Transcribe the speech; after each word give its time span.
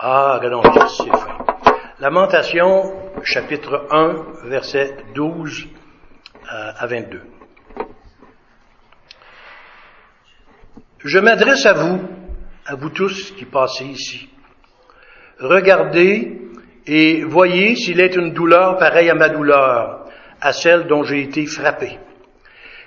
Ah, 0.00 0.38
regardons, 0.38 0.62
c'est 0.86 1.10
fin. 1.10 1.38
Lamentation, 1.98 2.92
chapitre 3.24 3.88
1, 3.90 4.48
verset 4.48 4.96
12 5.12 5.66
euh, 5.66 6.72
à 6.78 6.86
22. 6.86 7.20
Je 11.00 11.18
m'adresse 11.18 11.66
à 11.66 11.72
vous, 11.72 12.00
à 12.64 12.76
vous 12.76 12.90
tous 12.90 13.32
qui 13.32 13.44
passez 13.44 13.86
ici. 13.86 14.30
Regardez 15.40 16.42
et 16.86 17.24
voyez 17.24 17.74
s'il 17.74 18.00
est 18.00 18.14
une 18.14 18.32
douleur 18.32 18.78
pareille 18.78 19.10
à 19.10 19.16
ma 19.16 19.30
douleur, 19.30 20.06
à 20.40 20.52
celle 20.52 20.86
dont 20.86 21.02
j'ai 21.02 21.22
été 21.22 21.44
frappé. 21.46 21.98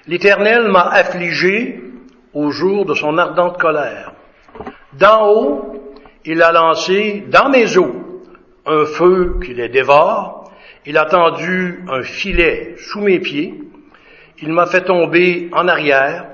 L'Éternel 0.07 0.71
m'a 0.71 0.87
affligé 0.87 1.83
au 2.33 2.51
jour 2.51 2.85
de 2.85 2.93
son 2.93 3.17
ardente 3.17 3.59
colère. 3.59 4.13
D'en 4.93 5.27
haut, 5.27 5.80
il 6.25 6.41
a 6.41 6.51
lancé 6.51 7.23
dans 7.27 7.49
mes 7.49 7.77
os 7.77 7.93
un 8.65 8.85
feu 8.85 9.39
qui 9.43 9.53
les 9.53 9.69
dévore. 9.69 10.51
Il 10.85 10.97
a 10.97 11.05
tendu 11.05 11.83
un 11.87 12.03
filet 12.03 12.75
sous 12.77 13.01
mes 13.01 13.19
pieds. 13.19 13.59
Il 14.41 14.53
m'a 14.53 14.65
fait 14.65 14.83
tomber 14.83 15.49
en 15.53 15.67
arrière. 15.67 16.27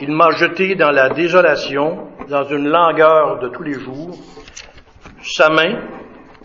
Il 0.00 0.12
m'a 0.12 0.30
jeté 0.32 0.74
dans 0.74 0.90
la 0.90 1.10
désolation, 1.10 2.08
dans 2.28 2.44
une 2.44 2.68
langueur 2.68 3.38
de 3.38 3.48
tous 3.48 3.62
les 3.62 3.74
jours. 3.74 4.18
Sa 5.22 5.48
main 5.50 5.80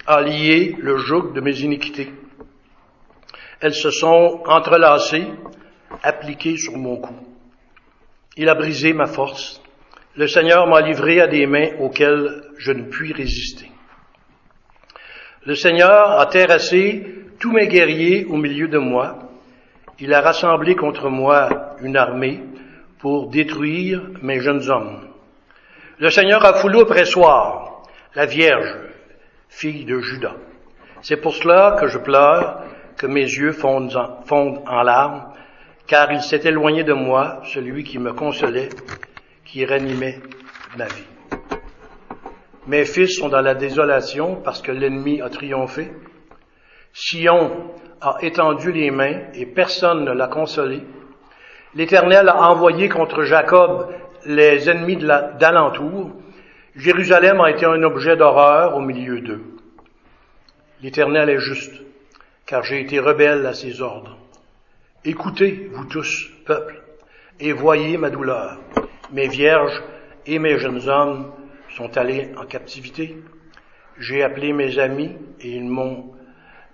a 0.07 0.21
lié 0.21 0.75
le 0.79 0.97
joug 0.97 1.33
de 1.33 1.41
mes 1.41 1.59
iniquités. 1.61 2.11
Elles 3.59 3.73
se 3.73 3.91
sont 3.91 4.41
entrelacées, 4.45 5.27
appliquées 6.01 6.57
sur 6.57 6.77
mon 6.77 6.97
cou. 6.97 7.13
Il 8.37 8.49
a 8.49 8.55
brisé 8.55 8.93
ma 8.93 9.05
force. 9.05 9.60
Le 10.17 10.27
Seigneur 10.27 10.67
m'a 10.67 10.81
livré 10.81 11.21
à 11.21 11.27
des 11.27 11.45
mains 11.45 11.69
auxquelles 11.79 12.43
je 12.57 12.73
ne 12.73 12.83
puis 12.83 13.13
résister. 13.13 13.71
Le 15.45 15.55
Seigneur 15.55 16.19
a 16.19 16.25
terrassé 16.25 17.05
tous 17.39 17.51
mes 17.51 17.67
guerriers 17.67 18.25
au 18.25 18.35
milieu 18.35 18.67
de 18.67 18.77
moi. 18.77 19.19
Il 19.99 20.13
a 20.13 20.19
rassemblé 20.19 20.75
contre 20.75 21.09
moi 21.09 21.75
une 21.81 21.95
armée 21.95 22.41
pour 22.99 23.29
détruire 23.29 24.01
mes 24.21 24.41
jeunes 24.41 24.69
hommes. 24.69 25.07
Le 25.97 26.09
Seigneur 26.09 26.43
a 26.45 26.55
foulé 26.55 26.81
au 26.81 26.85
pressoir 26.85 27.83
la 28.13 28.25
Vierge, 28.25 28.75
fille 29.47 29.85
de 29.85 29.99
Judas. 29.99 30.35
C'est 31.01 31.21
pour 31.21 31.33
cela 31.33 31.77
que 31.79 31.87
je 31.87 31.97
pleure, 31.97 32.63
que 32.97 33.07
mes 33.07 33.21
yeux 33.21 33.53
fondent 33.53 33.95
en, 33.95 34.21
fondent 34.25 34.61
en 34.67 34.83
larmes, 34.83 35.31
car 35.87 36.11
il 36.11 36.21
s'est 36.21 36.41
éloigné 36.43 36.83
de 36.83 36.93
moi, 36.93 37.41
celui 37.45 37.85
qui 37.85 37.97
me 37.97 38.11
consolait, 38.11 38.69
qui 39.51 39.65
ranimait 39.65 40.17
ma 40.77 40.85
vie. 40.85 41.03
Mes 42.67 42.85
fils 42.85 43.17
sont 43.17 43.27
dans 43.27 43.41
la 43.41 43.53
désolation 43.53 44.35
parce 44.37 44.61
que 44.61 44.71
l'ennemi 44.71 45.21
a 45.21 45.29
triomphé. 45.29 45.91
Sion 46.93 47.73
a 47.99 48.17
étendu 48.21 48.71
les 48.71 48.91
mains 48.91 49.23
et 49.33 49.45
personne 49.45 50.05
ne 50.05 50.11
l'a 50.13 50.27
consolé. 50.27 50.81
L'Éternel 51.75 52.29
a 52.29 52.49
envoyé 52.49 52.87
contre 52.87 53.23
Jacob 53.23 53.93
les 54.25 54.69
ennemis 54.69 54.95
d'alentour. 54.95 56.11
Jérusalem 56.77 57.41
a 57.41 57.51
été 57.51 57.65
un 57.65 57.83
objet 57.83 58.15
d'horreur 58.15 58.77
au 58.77 58.79
milieu 58.79 59.19
d'eux. 59.19 59.43
L'Éternel 60.81 61.29
est 61.29 61.39
juste, 61.39 61.73
car 62.45 62.63
j'ai 62.63 62.79
été 62.79 62.99
rebelle 62.99 63.45
à 63.45 63.53
ses 63.53 63.81
ordres. 63.81 64.17
Écoutez, 65.03 65.69
vous 65.73 65.85
tous, 65.85 66.29
peuple, 66.45 66.81
et 67.39 67.51
voyez 67.51 67.97
ma 67.97 68.09
douleur. 68.09 68.57
Mes 69.11 69.27
vierges 69.27 69.83
et 70.25 70.39
mes 70.39 70.57
jeunes 70.57 70.87
hommes 70.87 71.31
sont 71.75 71.97
allés 71.97 72.29
en 72.37 72.45
captivité. 72.45 73.17
J'ai 73.97 74.23
appelé 74.23 74.53
mes 74.53 74.79
amis 74.79 75.17
et 75.41 75.49
ils 75.49 75.67
m'ont 75.67 76.13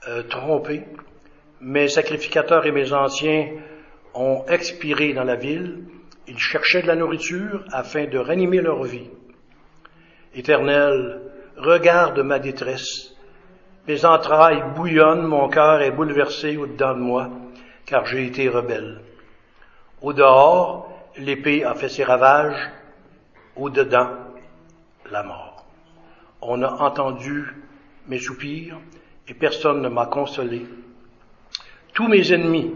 euh, 0.07 0.21
trompé. 0.21 0.83
Mes 1.61 1.87
sacrificateurs 1.87 2.67
et 2.67 2.71
mes 2.71 2.93
anciens 2.93 3.49
ont 4.13 4.45
expiré 4.47 5.13
dans 5.13 5.23
la 5.23 5.35
ville. 5.35 5.85
Ils 6.27 6.37
cherchaient 6.37 6.83
de 6.83 6.87
la 6.87 6.95
nourriture 6.95 7.65
afin 7.71 8.05
de 8.05 8.19
ranimer 8.19 8.61
leur 8.61 8.83
vie. 8.83 9.09
Éternel, 10.35 11.21
regarde 11.57 12.19
ma 12.19 12.37
détresse. 12.37 13.15
Mes 13.87 14.05
entrailles 14.05 14.63
bouillonnent, 14.75 15.25
mon 15.25 15.49
cœur 15.49 15.81
est 15.81 15.91
bouleversé 15.91 16.55
au-dedans 16.57 16.93
de 16.93 16.99
moi, 16.99 17.29
car 17.87 18.05
j'ai 18.05 18.27
été 18.27 18.47
rebelle. 18.47 19.01
Au 20.01 20.13
dehors, 20.13 20.96
l'épée 21.17 21.63
a 21.63 21.73
fait 21.73 21.89
ses 21.89 22.03
ravages. 22.03 22.69
Au 23.55 23.69
dedans, 23.69 24.09
la 25.11 25.23
mort. 25.23 25.65
On 26.41 26.61
a 26.61 26.69
entendu 26.69 27.45
mes 28.07 28.19
soupirs 28.19 28.77
et 29.27 29.33
personne 29.33 29.81
ne 29.81 29.89
m'a 29.89 30.05
consolé. 30.05 30.65
Tous 31.93 32.07
mes 32.07 32.31
ennemis 32.31 32.71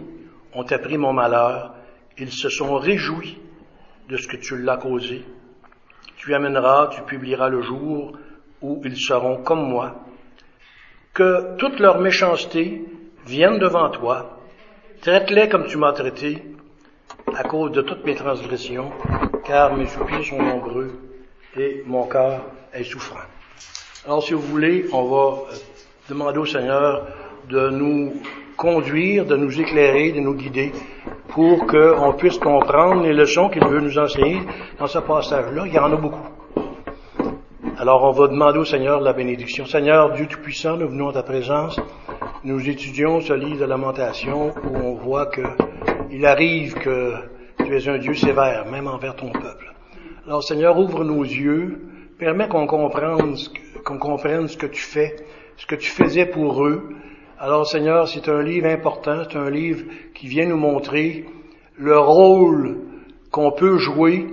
ont 0.53 0.63
appris 0.63 0.97
mon 0.97 1.13
malheur. 1.13 1.75
Ils 2.17 2.31
se 2.31 2.49
sont 2.49 2.77
réjouis 2.77 3.37
de 4.09 4.17
ce 4.17 4.27
que 4.27 4.37
tu 4.37 4.57
l'as 4.57 4.77
causé. 4.77 5.23
Tu 6.17 6.33
amèneras, 6.33 6.87
tu 6.87 7.01
publieras 7.03 7.49
le 7.49 7.61
jour 7.61 8.17
où 8.61 8.81
ils 8.83 8.97
seront 8.97 9.43
comme 9.43 9.69
moi. 9.69 10.03
Que 11.13 11.55
toute 11.57 11.79
leur 11.79 11.99
méchanceté 11.99 12.83
vienne 13.25 13.59
devant 13.59 13.89
toi. 13.89 14.39
Traite-les 15.01 15.49
comme 15.49 15.67
tu 15.67 15.77
m'as 15.77 15.93
traité 15.93 16.50
à 17.35 17.43
cause 17.43 17.71
de 17.71 17.81
toutes 17.81 18.05
mes 18.05 18.15
transgressions, 18.15 18.91
car 19.45 19.75
mes 19.75 19.87
soupirs 19.87 20.25
sont 20.25 20.41
nombreux 20.41 20.91
et 21.57 21.83
mon 21.85 22.05
cœur 22.07 22.41
est 22.73 22.83
souffrant. 22.83 23.19
Alors, 24.05 24.23
si 24.23 24.33
vous 24.33 24.41
voulez, 24.41 24.85
on 24.93 25.03
va 25.03 25.51
euh, 25.51 25.55
demander 26.09 26.39
au 26.39 26.45
Seigneur 26.45 27.07
de 27.49 27.69
nous 27.69 28.13
conduire, 28.57 29.25
de 29.25 29.35
nous 29.35 29.59
éclairer, 29.59 30.11
de 30.11 30.19
nous 30.19 30.33
guider 30.33 30.71
pour 31.29 31.65
qu'on 31.67 32.13
puisse 32.13 32.37
comprendre 32.37 33.03
les 33.03 33.13
leçons 33.13 33.49
qu'il 33.49 33.65
veut 33.65 33.79
nous 33.79 33.97
enseigner 33.97 34.41
dans 34.79 34.87
ce 34.87 34.99
passage-là. 34.99 35.63
Il 35.65 35.73
y 35.73 35.79
en 35.79 35.91
a 35.91 35.95
beaucoup. 35.95 36.30
Alors, 37.81 38.03
on 38.03 38.11
va 38.11 38.27
demander 38.27 38.59
au 38.59 38.63
Seigneur 38.63 39.01
la 39.01 39.11
bénédiction. 39.11 39.65
Seigneur, 39.65 40.11
Dieu 40.11 40.27
Tout-Puissant, 40.27 40.77
nous 40.77 40.87
venons 40.87 41.09
à 41.09 41.13
ta 41.13 41.23
présence. 41.23 41.79
Nous 42.43 42.69
étudions 42.69 43.21
ce 43.21 43.33
livre 43.33 43.61
de 43.61 43.65
lamentation 43.65 44.53
où 44.63 44.75
on 44.75 44.93
voit 44.93 45.25
que 45.25 45.41
il 46.11 46.23
arrive 46.27 46.75
que 46.75 47.15
tu 47.57 47.75
es 47.75 47.89
un 47.89 47.97
Dieu 47.97 48.13
sévère, 48.13 48.67
même 48.69 48.85
envers 48.85 49.15
ton 49.15 49.31
peuple. 49.31 49.73
Alors 50.27 50.43
Seigneur, 50.43 50.77
ouvre 50.77 51.03
nos 51.03 51.23
yeux, 51.23 51.81
permets 52.19 52.47
qu'on 52.47 52.67
comprenne, 52.67 53.35
qu'on 53.83 53.97
comprenne 53.97 54.47
ce 54.47 54.57
que 54.57 54.67
tu 54.67 54.83
fais, 54.83 55.15
ce 55.57 55.65
que 55.65 55.73
tu 55.73 55.89
faisais 55.89 56.27
pour 56.27 56.63
eux. 56.63 56.87
Alors 57.39 57.65
Seigneur, 57.65 58.07
c'est 58.07 58.29
un 58.29 58.43
livre 58.43 58.67
important, 58.67 59.23
c'est 59.27 59.39
un 59.39 59.49
livre 59.49 59.85
qui 60.13 60.27
vient 60.27 60.45
nous 60.45 60.55
montrer 60.55 61.25
le 61.79 61.97
rôle 61.97 62.77
qu'on 63.31 63.51
peut 63.51 63.79
jouer 63.79 64.27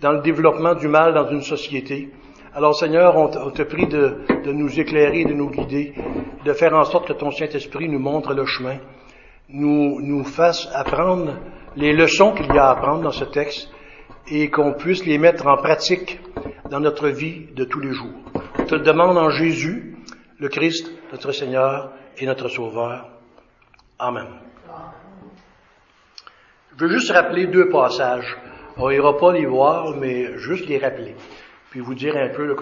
dans 0.00 0.12
le 0.12 0.22
développement 0.22 0.74
du 0.74 0.88
mal 0.88 1.12
dans 1.12 1.28
une 1.28 1.42
société. 1.42 2.08
Alors 2.56 2.76
Seigneur, 2.76 3.16
on 3.16 3.50
te 3.50 3.62
prie 3.64 3.88
de, 3.88 4.52
nous 4.52 4.78
éclairer, 4.78 5.24
de 5.24 5.32
nous 5.32 5.50
guider, 5.50 5.92
de 6.44 6.52
faire 6.52 6.72
en 6.72 6.84
sorte 6.84 7.08
que 7.08 7.12
ton 7.12 7.32
Saint-Esprit 7.32 7.88
nous 7.88 7.98
montre 7.98 8.32
le 8.32 8.46
chemin, 8.46 8.78
nous, 9.48 10.00
nous 10.00 10.22
fasse 10.22 10.68
apprendre 10.72 11.34
les 11.74 11.92
leçons 11.92 12.32
qu'il 12.32 12.46
y 12.46 12.56
a 12.56 12.66
à 12.66 12.70
apprendre 12.70 13.02
dans 13.02 13.10
ce 13.10 13.24
texte 13.24 13.68
et 14.30 14.50
qu'on 14.50 14.74
puisse 14.74 15.04
les 15.04 15.18
mettre 15.18 15.48
en 15.48 15.56
pratique 15.56 16.20
dans 16.70 16.78
notre 16.78 17.08
vie 17.08 17.46
de 17.56 17.64
tous 17.64 17.80
les 17.80 17.90
jours. 17.90 18.14
On 18.56 18.64
te 18.64 18.76
demande 18.76 19.18
en 19.18 19.30
Jésus, 19.30 19.96
le 20.38 20.48
Christ, 20.48 20.92
notre 21.10 21.32
Seigneur 21.32 21.90
et 22.18 22.24
notre 22.24 22.46
Sauveur. 22.46 23.08
Amen. 23.98 24.28
Je 26.76 26.84
veux 26.84 26.92
juste 26.92 27.10
rappeler 27.10 27.48
deux 27.48 27.68
passages. 27.68 28.36
On 28.76 28.90
n'ira 28.90 29.16
pas 29.16 29.32
les 29.32 29.46
voir, 29.46 29.96
mais 29.96 30.38
juste 30.38 30.68
les 30.68 30.78
rappeler. 30.78 31.16
Puis 31.74 31.80
vous 31.80 31.94
dire 31.94 32.16
un 32.16 32.28
peu 32.28 32.46
le 32.46 32.54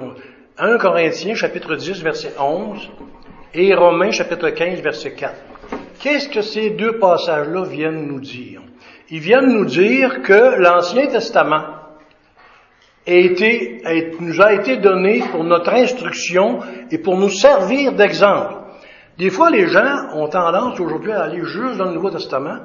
1 0.56 0.78
Corinthiens 0.78 1.34
chapitre 1.34 1.76
10 1.76 2.03
verset 2.03 2.32
11 2.41 2.91
et 3.53 3.75
Romains 3.75 4.11
chapitre 4.11 4.49
15 4.49 4.81
verset 4.81 5.12
4. 5.12 5.35
Qu'est-ce 6.00 6.31
que 6.31 6.41
ces 6.41 6.70
deux 6.70 6.99
passages-là 6.99 7.64
viennent 7.64 8.06
nous 8.06 8.20
dire? 8.20 8.62
Ils 9.11 9.20
viennent 9.20 9.53
nous 9.53 9.67
dire 9.67 10.23
que 10.23 10.59
l'Ancien 10.59 11.09
Testament 11.09 11.62
a 13.06 13.12
été, 13.12 13.82
nous 14.19 14.41
a 14.41 14.55
été 14.55 14.79
donné 14.79 15.23
pour 15.31 15.44
notre 15.44 15.75
instruction 15.75 16.61
et 16.91 16.97
pour 16.97 17.19
nous 17.19 17.29
servir 17.29 17.93
d'exemple. 17.93 18.55
Des 19.19 19.29
fois, 19.29 19.50
les 19.50 19.67
gens 19.67 20.09
ont 20.14 20.29
tendance 20.29 20.81
aujourd'hui 20.81 21.12
à 21.12 21.25
aller 21.25 21.44
juste 21.44 21.76
dans 21.76 21.85
le 21.85 21.93
Nouveau 21.93 22.09
Testament. 22.09 22.61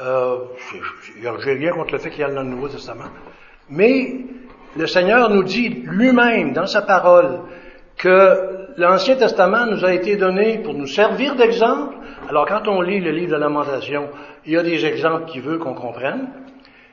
Euh, 0.00 0.36
J'ai 1.20 1.52
rien 1.54 1.72
contre 1.72 1.94
le 1.94 1.98
fait 1.98 2.10
qu'il 2.10 2.20
y 2.20 2.22
a 2.22 2.30
dans 2.30 2.44
le 2.44 2.48
Nouveau 2.48 2.68
Testament. 2.68 3.06
Mais 3.68 4.18
le 4.78 4.86
Seigneur 4.86 5.28
nous 5.28 5.42
dit 5.42 5.68
lui-même 5.68 6.52
dans 6.52 6.66
sa 6.66 6.82
parole 6.82 7.40
que 7.96 8.76
l'Ancien 8.76 9.16
Testament 9.16 9.66
nous 9.66 9.84
a 9.84 9.92
été 9.92 10.16
donné 10.16 10.58
pour 10.58 10.72
nous 10.72 10.86
servir 10.86 11.34
d'exemple. 11.34 11.96
Alors 12.28 12.46
quand 12.46 12.68
on 12.68 12.80
lit 12.80 13.00
le 13.00 13.10
livre 13.10 13.32
de 13.32 13.32
la 13.32 13.48
Lamentation, 13.48 14.08
il 14.46 14.52
y 14.52 14.56
a 14.56 14.62
des 14.62 14.86
exemples 14.86 15.24
qu'il 15.26 15.42
veut 15.42 15.58
qu'on 15.58 15.74
comprenne. 15.74 16.28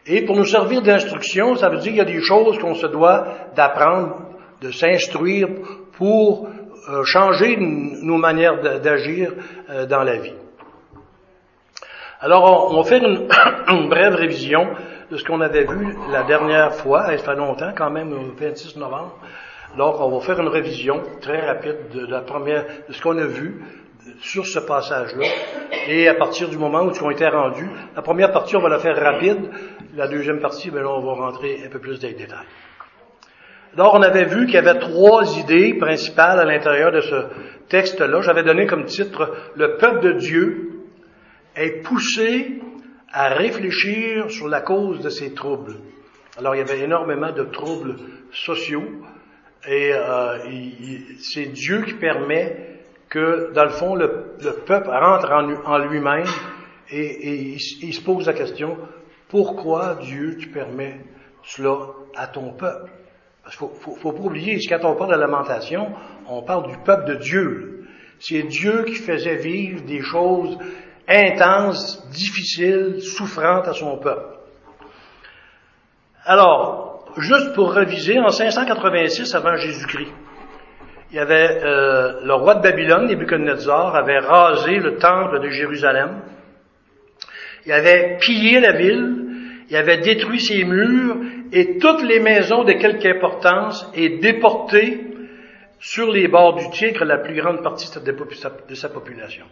Et 0.08 0.26
pour 0.26 0.36
nous 0.36 0.46
servir 0.46 0.82
d'instruction, 0.82 1.56
ça 1.56 1.70
veut 1.70 1.78
dire 1.78 1.92
qu'il 1.92 1.98
y 1.98 2.02
a 2.02 2.06
des 2.06 2.22
choses 2.22 2.58
qu'on 2.58 2.74
se 2.74 2.88
doit 2.88 3.28
d'apprendre, 3.56 4.16
de 4.62 4.72
s'instruire 4.72 5.48
pour 5.94 6.50
euh, 6.90 7.04
changer 7.04 7.56
nos 7.58 8.18
manières 8.18 8.62
d'agir 8.82 9.32
euh, 9.70 9.86
dans 9.86 10.04
la 10.04 10.18
vie. 10.18 10.34
Alors, 12.20 12.76
on, 12.76 12.84
faire 12.84 13.04
une, 13.04 13.28
une, 13.68 13.90
brève 13.90 14.16
révision 14.16 14.68
de 15.12 15.18
ce 15.18 15.24
qu'on 15.24 15.42
avait 15.42 15.66
vu 15.66 15.96
la 16.12 16.24
dernière 16.24 16.74
fois, 16.74 17.08
il 17.12 17.20
fait 17.20 17.36
longtemps 17.36 17.74
quand 17.76 17.90
même, 17.90 18.10
le 18.10 18.48
26 18.48 18.78
novembre. 18.78 19.18
Donc, 19.78 19.96
on 20.00 20.10
va 20.10 20.20
faire 20.22 20.40
une 20.40 20.48
révision 20.48 21.02
très 21.22 21.46
rapide 21.46 21.90
de, 21.94 22.06
la 22.08 22.22
première, 22.22 22.66
de 22.88 22.94
ce 22.94 23.02
qu'on 23.02 23.18
a 23.18 23.26
vu 23.26 23.62
sur 24.22 24.46
ce 24.46 24.60
passage-là. 24.60 25.28
Et 25.88 26.08
à 26.08 26.14
partir 26.14 26.48
du 26.48 26.58
moment 26.58 26.84
où 26.84 26.92
on 27.02 27.12
était 27.12 27.28
rendu, 27.28 27.70
la 27.96 28.02
première 28.02 28.32
partie, 28.32 28.56
on 28.56 28.62
va 28.62 28.70
la 28.70 28.80
faire 28.80 28.96
rapide. 28.96 29.50
La 29.96 30.08
deuxième 30.08 30.40
partie, 30.40 30.72
ben 30.72 30.82
là, 30.82 30.90
on 30.90 31.02
va 31.02 31.14
rentrer 31.14 31.62
un 31.66 31.70
peu 31.70 31.80
plus 31.80 32.00
dans 32.00 32.08
les 32.08 32.14
détails. 32.14 32.46
Donc, 33.76 33.94
on 33.94 34.02
avait 34.02 34.26
vu 34.26 34.46
qu'il 34.46 34.56
y 34.56 34.58
avait 34.58 34.80
trois 34.80 35.38
idées 35.38 35.74
principales 35.74 36.40
à 36.40 36.46
l'intérieur 36.46 36.94
de 36.94 37.02
ce 37.02 37.16
texte-là. 37.68 38.22
J'avais 38.22 38.44
donné 38.44 38.68
comme 38.68 38.86
titre 38.86 39.34
Le 39.56 39.76
peuple 39.76 40.00
de 40.02 40.12
Dieu 40.14 40.70
est 41.58 41.84
poussé 41.84 42.62
à 43.16 43.30
réfléchir 43.30 44.30
sur 44.30 44.50
la 44.50 44.60
cause 44.60 45.00
de 45.00 45.10
ses 45.10 45.34
troubles. 45.34 45.78
Alors, 46.38 46.54
il 46.54 46.58
y 46.58 46.62
avait 46.62 46.82
énormément 46.82 47.32
de 47.32 47.46
troubles 47.46 47.96
sociaux 48.34 48.84
et 49.66 49.92
euh, 49.94 50.38
c'est 51.20 51.46
Dieu 51.46 51.84
qui 51.84 51.94
permet 51.94 52.82
que, 53.08 53.54
dans 53.54 53.64
le 53.64 53.70
fond, 53.70 53.96
le, 53.96 54.36
peuple 54.66 54.90
rentre 54.90 55.32
en, 55.32 55.78
lui-même 55.78 56.28
et, 56.92 57.54
il, 57.54 57.94
se 57.94 58.02
pose 58.02 58.28
la 58.28 58.34
question, 58.34 58.78
pourquoi 59.30 59.98
Dieu, 60.02 60.36
tu 60.38 60.50
permets 60.50 61.00
cela 61.42 61.78
à 62.18 62.28
ton 62.28 62.52
peuple? 62.52 62.92
Parce 63.44 63.56
qu'il 63.56 63.68
faut, 63.80 63.96
faut, 63.96 64.12
pas 64.12 64.24
oublier, 64.24 64.60
quand 64.68 64.84
on 64.84 64.96
parle 64.96 65.14
de 65.14 65.20
lamentation, 65.20 65.94
on 66.28 66.42
parle 66.42 66.70
du 66.70 66.78
peuple 66.80 67.06
de 67.06 67.16
Dieu. 67.16 67.88
C'est 68.20 68.44
Dieu 68.44 68.84
qui 68.84 68.96
faisait 68.96 69.38
vivre 69.38 69.86
des 69.86 70.02
choses 70.02 70.58
intenses, 71.08 72.08
difficiles, 72.10 73.02
souffrantes 73.02 73.68
à 73.68 73.74
son 73.74 73.98
peuple. 73.98 74.36
Alors, 76.26 77.14
juste 77.18 77.54
pour 77.54 77.72
réviser, 77.72 78.20
en 78.20 78.30
586 78.30 79.36
avant 79.36 79.56
Jésus-Christ, 79.56 80.12
il 81.12 81.18
y 81.18 81.20
avait 81.20 81.64
euh, 81.64 82.22
le 82.24 82.34
roi 82.34 82.56
de 82.56 82.62
Babylone, 82.62 83.08
Nebuchadnezzar, 83.08 83.96
avait 83.96 84.20
rasé 84.20 84.78
le 84.78 84.98
temple 84.98 85.40
de 85.40 85.50
Jérusalem. 85.50 86.22
Il 87.66 87.72
avait 87.72 88.18
pillé 88.20 88.60
la 88.60 88.74
ville, 88.74 89.26
il 89.70 89.76
avait 89.76 90.00
détruit 90.00 90.40
ses 90.40 90.64
murs 90.64 91.18
et 91.52 91.78
toutes 91.78 92.04
les 92.04 92.20
maisons 92.20 92.64
de 92.64 92.74
quelque 92.74 93.08
importance 93.08 93.90
et 93.96 94.18
déporté 94.18 95.06
sur 95.80 96.12
les 96.12 96.28
bords 96.28 96.56
du 96.56 96.70
Tigre 96.72 97.06
la 97.06 97.20
plus 97.20 97.40
grande 97.40 97.62
partie 97.62 97.90
de 98.00 98.76
sa 98.76 98.90
population. 98.90 99.46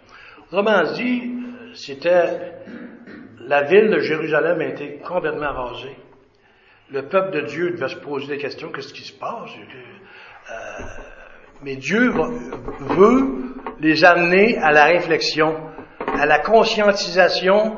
Autrement 0.54 0.84
dit, 0.94 1.34
c'était 1.74 2.54
la 3.40 3.64
ville 3.64 3.90
de 3.90 3.98
Jérusalem 4.02 4.62
a 4.62 4.66
été 4.66 5.00
complètement 5.00 5.52
rasée. 5.52 5.98
Le 6.92 7.08
peuple 7.10 7.32
de 7.32 7.42
Dieu 7.48 7.72
devait 7.72 7.88
se 7.88 7.96
poser 7.96 8.28
des 8.28 8.38
questions, 8.38 8.72
qu'est-ce 8.72 8.94
qui 8.94 9.02
se 9.02 9.18
passe? 9.18 9.50
Euh, 9.50 10.84
mais 11.64 11.76
Dieu 11.78 12.12
veut 12.82 13.56
les 13.80 14.06
amener 14.06 14.60
à 14.60 14.72
la 14.72 14.86
réflexion, 14.86 15.56
à 16.06 16.28
la 16.28 16.38
conscientisation 16.38 17.76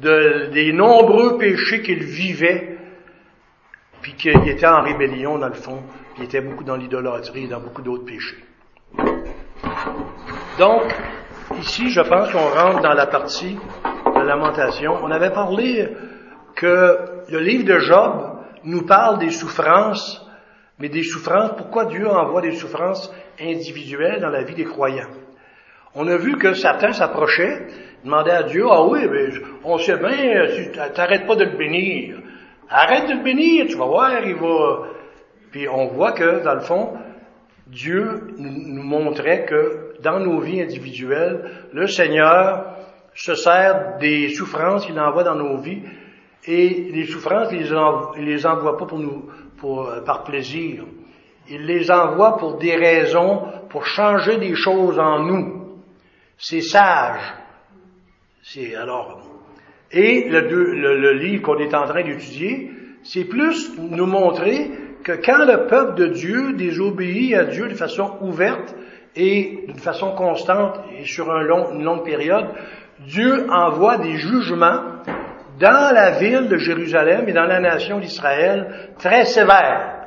de, 0.00 0.50
des 0.52 0.72
nombreux 0.72 1.38
péchés 1.38 1.82
qu'ils 1.82 2.02
vivaient, 2.02 2.76
puis 4.02 4.14
qu'ils 4.14 4.48
étaient 4.48 4.66
en 4.66 4.82
rébellion 4.82 5.38
dans 5.38 5.46
le 5.46 5.54
fond, 5.54 5.80
puis 6.14 6.22
ils 6.22 6.24
étaient 6.24 6.40
beaucoup 6.40 6.64
dans 6.64 6.76
l'idolâtrie 6.76 7.44
et 7.44 7.48
dans 7.48 7.60
beaucoup 7.60 7.82
d'autres 7.82 8.04
péchés. 8.04 8.42
Donc, 10.58 10.92
ici, 11.58 11.90
je 11.90 12.00
pense 12.00 12.30
qu'on 12.32 12.48
rentre 12.48 12.82
dans 12.82 12.94
la 12.94 13.06
partie 13.06 13.56
de 13.56 14.20
lamentation. 14.22 14.94
On 15.02 15.10
avait 15.10 15.32
parlé 15.32 15.88
que 16.54 16.98
le 17.30 17.38
livre 17.38 17.64
de 17.64 17.78
Job 17.78 18.38
nous 18.64 18.86
parle 18.86 19.18
des 19.18 19.30
souffrances 19.30 20.26
mais 20.78 20.88
des 20.88 21.04
souffrances, 21.04 21.52
pourquoi 21.56 21.86
Dieu 21.86 22.06
envoie 22.06 22.42
des 22.42 22.52
souffrances 22.52 23.12
individuelles 23.40 24.20
dans 24.20 24.28
la 24.28 24.42
vie 24.42 24.54
des 24.54 24.64
croyants? 24.64 25.08
On 25.94 26.06
a 26.06 26.16
vu 26.18 26.36
que 26.36 26.52
Satan 26.52 26.92
s'approchait, 26.92 27.66
demandait 28.04 28.32
à 28.32 28.42
Dieu, 28.42 28.64
ah 28.70 28.84
oui, 28.86 29.00
mais 29.10 29.28
on 29.64 29.78
sait 29.78 29.96
bien, 29.96 30.90
t'arrêtes 30.94 31.26
pas 31.26 31.36
de 31.36 31.44
le 31.44 31.56
bénir. 31.56 32.18
Arrête 32.68 33.08
de 33.08 33.14
le 33.14 33.22
bénir, 33.22 33.66
tu 33.68 33.76
vas 33.76 33.86
voir, 33.86 34.20
il 34.22 34.34
va... 34.34 34.88
Puis 35.50 35.66
on 35.68 35.86
voit 35.86 36.12
que, 36.12 36.44
dans 36.44 36.54
le 36.54 36.60
fond, 36.60 36.92
Dieu 37.66 38.34
nous 38.38 38.82
montrait 38.82 39.44
que 39.44 39.94
dans 40.02 40.20
nos 40.20 40.40
vies 40.40 40.62
individuelles, 40.62 41.50
le 41.72 41.86
Seigneur 41.88 42.76
se 43.14 43.34
sert 43.34 43.98
des 43.98 44.28
souffrances 44.28 44.86
qu'il 44.86 44.98
envoie 45.00 45.24
dans 45.24 45.34
nos 45.34 45.56
vies 45.58 45.82
et 46.46 46.90
les 46.92 47.06
souffrances, 47.06 47.48
il 47.50 47.62
les, 47.62 48.24
les 48.24 48.46
envoie 48.46 48.76
pas 48.76 48.86
pour 48.86 49.00
nous, 49.00 49.28
pour, 49.56 49.88
euh, 49.88 50.00
par 50.02 50.22
plaisir. 50.22 50.84
Il 51.48 51.66
les 51.66 51.90
envoie 51.90 52.36
pour 52.36 52.58
des 52.58 52.76
raisons, 52.76 53.42
pour 53.68 53.84
changer 53.86 54.36
des 54.36 54.54
choses 54.54 54.98
en 54.98 55.20
nous. 55.20 55.80
C'est 56.38 56.60
sage. 56.60 57.20
C'est 58.42 58.76
alors. 58.76 59.22
Et 59.90 60.28
le 60.28 61.12
livre 61.14 61.42
qu'on 61.42 61.58
est 61.58 61.74
en 61.74 61.86
train 61.86 62.02
d'étudier, 62.02 62.70
c'est 63.02 63.24
plus 63.24 63.72
nous 63.78 64.06
montrer 64.06 64.70
que 65.06 65.12
quand 65.12 65.44
le 65.44 65.68
peuple 65.68 65.94
de 65.94 66.06
Dieu 66.08 66.52
désobéit 66.54 67.32
à 67.34 67.44
Dieu 67.44 67.68
de 67.68 67.74
façon 67.74 68.18
ouverte 68.22 68.74
et 69.14 69.60
d'une 69.68 69.78
façon 69.78 70.16
constante 70.16 70.80
et 70.98 71.04
sur 71.04 71.30
une 71.30 71.84
longue 71.84 72.04
période, 72.04 72.46
Dieu 72.98 73.46
envoie 73.48 73.98
des 73.98 74.16
jugements 74.16 74.82
dans 75.60 75.94
la 75.94 76.18
ville 76.18 76.48
de 76.48 76.56
Jérusalem 76.56 77.28
et 77.28 77.32
dans 77.32 77.44
la 77.44 77.60
nation 77.60 78.00
d'Israël 78.00 78.94
très 78.98 79.26
sévère. 79.26 80.06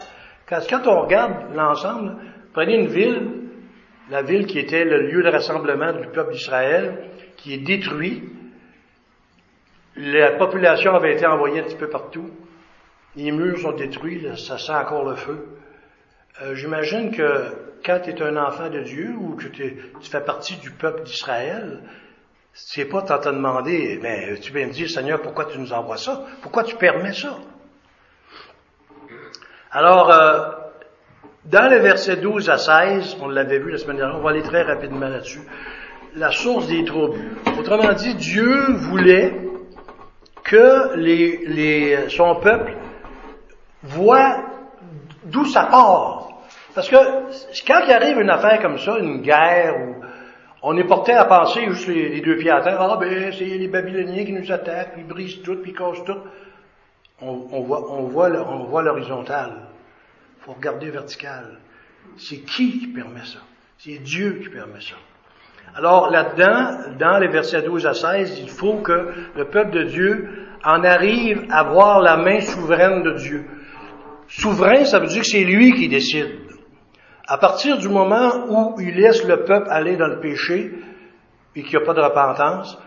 Quand 0.50 0.86
on 0.86 1.04
regarde 1.04 1.56
l'ensemble, 1.56 2.18
prenez 2.52 2.76
une 2.76 2.88
ville, 2.88 3.22
la 4.12 4.22
ville 4.22 4.48
qui 4.48 4.60
était 4.60 4.84
le 4.84 5.08
lieu 5.08 5.24
de 5.24 5.30
rassemblement 5.30 5.94
du 5.94 6.08
peuple 6.10 6.34
d'Israël, 6.34 7.06
qui 7.38 7.54
est 7.54 7.66
détruite. 7.66 8.22
La 9.96 10.34
population 10.34 10.94
avait 10.94 11.14
été 11.14 11.26
envoyée 11.26 11.62
un 11.62 11.64
petit 11.64 11.78
peu 11.78 11.88
partout. 11.88 12.30
Les 13.20 13.34
murs 13.34 13.60
sont 13.60 13.74
détruits, 13.74 14.26
ça 14.38 14.58
sent 14.58 14.72
encore 14.72 15.04
le 15.04 15.18
feu. 15.18 15.46
Euh, 16.42 16.56
j'imagine 16.56 17.12
que 17.12 17.48
quand 17.86 18.00
tu 18.02 18.12
es 18.12 18.22
un 18.22 18.38
enfant 18.38 18.70
de 18.70 18.80
Dieu 18.80 19.14
ou 19.20 19.36
que 19.36 19.48
tu 19.48 19.76
fais 20.04 20.22
partie 20.22 20.56
du 20.56 20.72
peuple 20.72 21.04
d'Israël, 21.04 21.82
c'est 22.54 22.86
pas 22.86 23.02
tant 23.02 23.20
te 23.20 23.28
demander, 23.28 24.00
mais 24.02 24.40
tu 24.40 24.54
viens 24.54 24.68
me 24.68 24.72
dire, 24.72 24.90
Seigneur, 24.90 25.22
pourquoi 25.22 25.46
tu 25.46 25.60
nous 25.60 25.74
envoies 25.74 25.98
ça? 25.98 26.24
Pourquoi 26.42 26.64
tu 26.64 26.78
permets 26.78 27.12
ça? 27.12 27.36
Alors, 29.70 30.10
euh, 30.12 30.52
dans 31.44 31.70
les 31.70 31.80
versets 31.80 32.16
12 32.16 32.50
à 32.50 32.58
16, 32.58 33.18
on 33.20 33.28
l'avait 33.28 33.60
vu 33.60 33.70
la 33.70 33.80
semaine 33.80 33.98
dernière, 33.98 34.18
on 34.18 34.24
va 34.24 34.30
aller 34.30 34.44
très 34.44 34.62
rapidement 34.62 35.10
là-dessus, 35.10 35.42
la 36.16 36.32
source 36.32 36.68
des 36.68 36.86
troubles. 36.86 37.20
Autrement 37.60 37.92
dit, 37.92 38.16
Dieu 38.16 38.72
voulait 38.76 39.36
que 40.46 40.96
les, 40.96 41.42
les, 41.46 42.10
son 42.10 42.36
peuple 42.36 42.78
voit 43.84 44.44
d'où 45.24 45.46
ça 45.46 45.66
part. 45.66 46.30
Parce 46.76 46.90
que 46.90 46.96
quand 47.68 47.82
il 47.88 47.92
arrive 47.92 48.20
une 48.20 48.30
affaire 48.30 48.62
comme 48.62 48.78
ça, 48.78 48.98
une 49.00 49.22
guerre 49.22 49.76
ou 49.78 49.96
on 50.62 50.78
est 50.78 50.84
porté 50.84 51.14
à 51.14 51.26
penser 51.26 51.66
juste 51.70 51.88
les, 51.88 52.22
deux 52.22 52.38
pieds 52.38 52.52
à 52.52 52.62
terre, 52.62 52.82
ah 52.82 52.98
ben 52.98 53.32
c'est 53.32 53.46
les 53.46 53.68
Babyloniens 53.68 54.26
qui 54.26 54.34
nous 54.34 54.52
attaquent, 54.52 54.94
ils 54.98 55.08
brisent 55.08 55.42
tout, 55.42 55.56
puis 55.58 55.72
ils 55.72 55.78
cassent 55.78 56.04
tout. 56.06 56.18
On, 57.22 57.62
voit, 57.62 57.92
on 57.92 58.04
voit, 58.04 58.30
on 58.30 58.64
voit 58.64 58.84
faut 60.40 60.54
regarder 60.54 60.90
vertical. 60.90 61.58
C'est 62.18 62.40
qui 62.40 62.80
qui 62.80 62.88
permet 62.88 63.26
ça? 63.26 63.40
C'est 63.78 64.00
Dieu 64.00 64.40
qui 64.42 64.50
permet 64.50 64.82
ça. 64.82 64.96
Alors 65.76 66.10
là-dedans, 66.10 66.96
dans 66.98 67.20
les 67.20 67.28
versets 67.28 67.62
12 67.62 67.86
à 67.86 67.94
16, 67.94 68.40
il 68.40 68.50
faut 68.50 68.78
que 68.78 69.14
le 69.36 69.46
peuple 69.46 69.72
de 69.72 69.84
Dieu 69.84 70.48
en 70.64 70.84
arrive 70.84 71.46
à 71.52 71.64
voir 71.64 72.02
la 72.02 72.18
main 72.18 72.42
souveraine 72.42 73.04
de 73.04 73.12
Dieu. 73.14 73.46
Souverain, 74.30 74.86
ça 74.86 75.00
veut 75.00 75.08
dire 75.08 75.22
que 75.22 75.28
c'est 75.28 75.44
lui 75.44 75.74
qui 75.74 75.90
décide. 75.90 76.40
À 77.28 77.38
partir 77.38 77.78
du 77.78 77.90
moment 77.90 78.46
où 78.48 78.80
il 78.80 78.96
laisse 78.96 79.24
le 79.26 79.44
peuple 79.44 79.68
aller 79.70 79.98
dans 79.98 80.08
le 80.08 80.20
péché 80.20 80.72
et 81.56 81.64
qu'il 81.64 81.78
n'y 81.78 81.84
a 81.84 81.86
pas 81.86 81.94
de 81.94 82.02
repentance, 82.02 82.78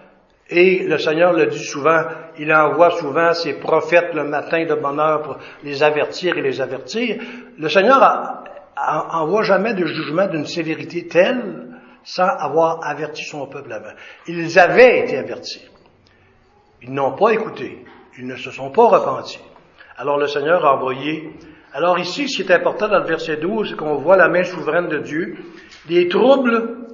et 0.49 0.85
le 0.85 0.99
Seigneur 0.99 1.33
le 1.33 1.47
dit 1.47 1.65
souvent, 1.65 2.03
il 2.39 2.53
envoie 2.53 2.91
souvent 2.91 3.33
ses 3.33 3.55
prophètes 3.55 4.15
le 4.15 4.25
matin 4.25 4.65
de 4.65 4.75
bonne 4.75 5.01
heure 5.01 5.23
pour 5.23 5.39
les 5.65 5.83
avertir 5.83 6.37
et 6.37 6.43
les 6.43 6.61
avertir. 6.61 7.23
Le 7.59 7.69
Seigneur 7.69 8.43
envoie 8.77 9.43
jamais 9.43 9.75
de 9.75 9.87
jugement 9.87 10.27
d'une 10.27 10.47
sévérité 10.47 11.07
telle 11.07 11.69
sans 12.05 12.27
avoir 12.27 12.81
averti 12.85 13.23
son 13.25 13.47
peuple 13.47 13.73
avant. 13.73 13.93
Ils 14.27 14.59
avaient 14.59 15.01
été 15.01 15.17
avertis. 15.17 15.69
Ils 16.83 16.93
n'ont 16.93 17.13
pas 17.13 17.31
écouté. 17.31 17.85
Ils 18.19 18.27
ne 18.27 18.37
se 18.37 18.51
sont 18.51 18.71
pas 18.71 18.89
repentis. 18.89 19.41
Alors 20.03 20.19
le 20.19 20.27
Seigneur 20.27 20.67
a 20.67 20.75
envoyé 20.75 21.31
Alors 21.73 21.97
ici, 21.97 22.29
ce 22.29 22.43
qui 22.43 22.51
est 22.51 22.53
important 22.53 22.89
dans 22.89 22.99
le 22.99 23.07
verset 23.07 23.37
12, 23.37 23.69
c'est 23.69 23.77
qu'on 23.77 23.99
voit 23.99 24.17
la 24.17 24.29
main 24.29 24.43
souveraine 24.43 24.89
de 24.89 24.99
Dieu. 24.99 25.37
Les 25.89 26.09
troubles 26.09 26.89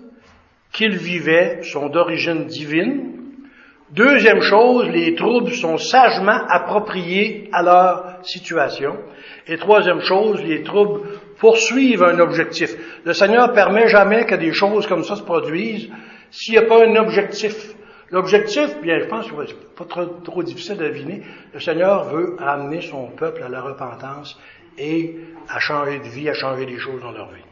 qu'il 0.74 0.94
vivait 0.94 1.62
sont 1.62 1.88
d'origine 1.88 2.44
divine. 2.44 3.14
Deuxième 3.92 4.42
chose, 4.42 4.90
les 4.90 5.14
troubles 5.14 5.52
sont 5.52 5.78
sagement 5.78 6.38
appropriés 6.50 7.48
à 7.50 7.62
leur 7.62 8.18
situation. 8.24 8.98
Et 9.46 9.56
troisième 9.56 10.00
chose, 10.00 10.42
les 10.42 10.62
troubles 10.62 11.00
poursuivent 11.38 12.02
un 12.02 12.18
objectif. 12.18 12.76
Le 13.06 13.14
Seigneur 13.14 13.54
permet 13.54 13.88
jamais 13.88 14.26
que 14.26 14.34
des 14.34 14.52
choses 14.52 14.86
comme 14.86 15.02
ça 15.02 15.16
se 15.16 15.22
produisent 15.22 15.88
s'il 16.30 16.52
n'y 16.52 16.58
a 16.58 16.68
pas 16.68 16.84
un 16.84 16.94
objectif. 16.96 17.74
L'objectif, 18.10 18.80
bien, 18.80 18.98
je 19.00 19.06
pense 19.06 19.30
que 19.30 19.46
c'est 19.46 19.74
pas 19.74 19.84
trop, 19.84 20.42
difficile 20.42 20.82
à 20.82 20.88
deviner. 20.88 21.22
Le 21.52 21.60
Seigneur 21.60 22.04
veut 22.04 22.36
amener 22.38 22.80
son 22.80 23.08
peuple 23.10 23.42
à 23.42 23.48
la 23.48 23.60
repentance 23.60 24.40
et 24.78 25.16
à 25.48 25.58
changer 25.58 25.98
de 25.98 26.08
vie, 26.08 26.28
à 26.28 26.34
changer 26.34 26.64
des 26.64 26.78
choses 26.78 27.02
dans 27.02 27.12
leur 27.12 27.30
vie. 27.30 27.42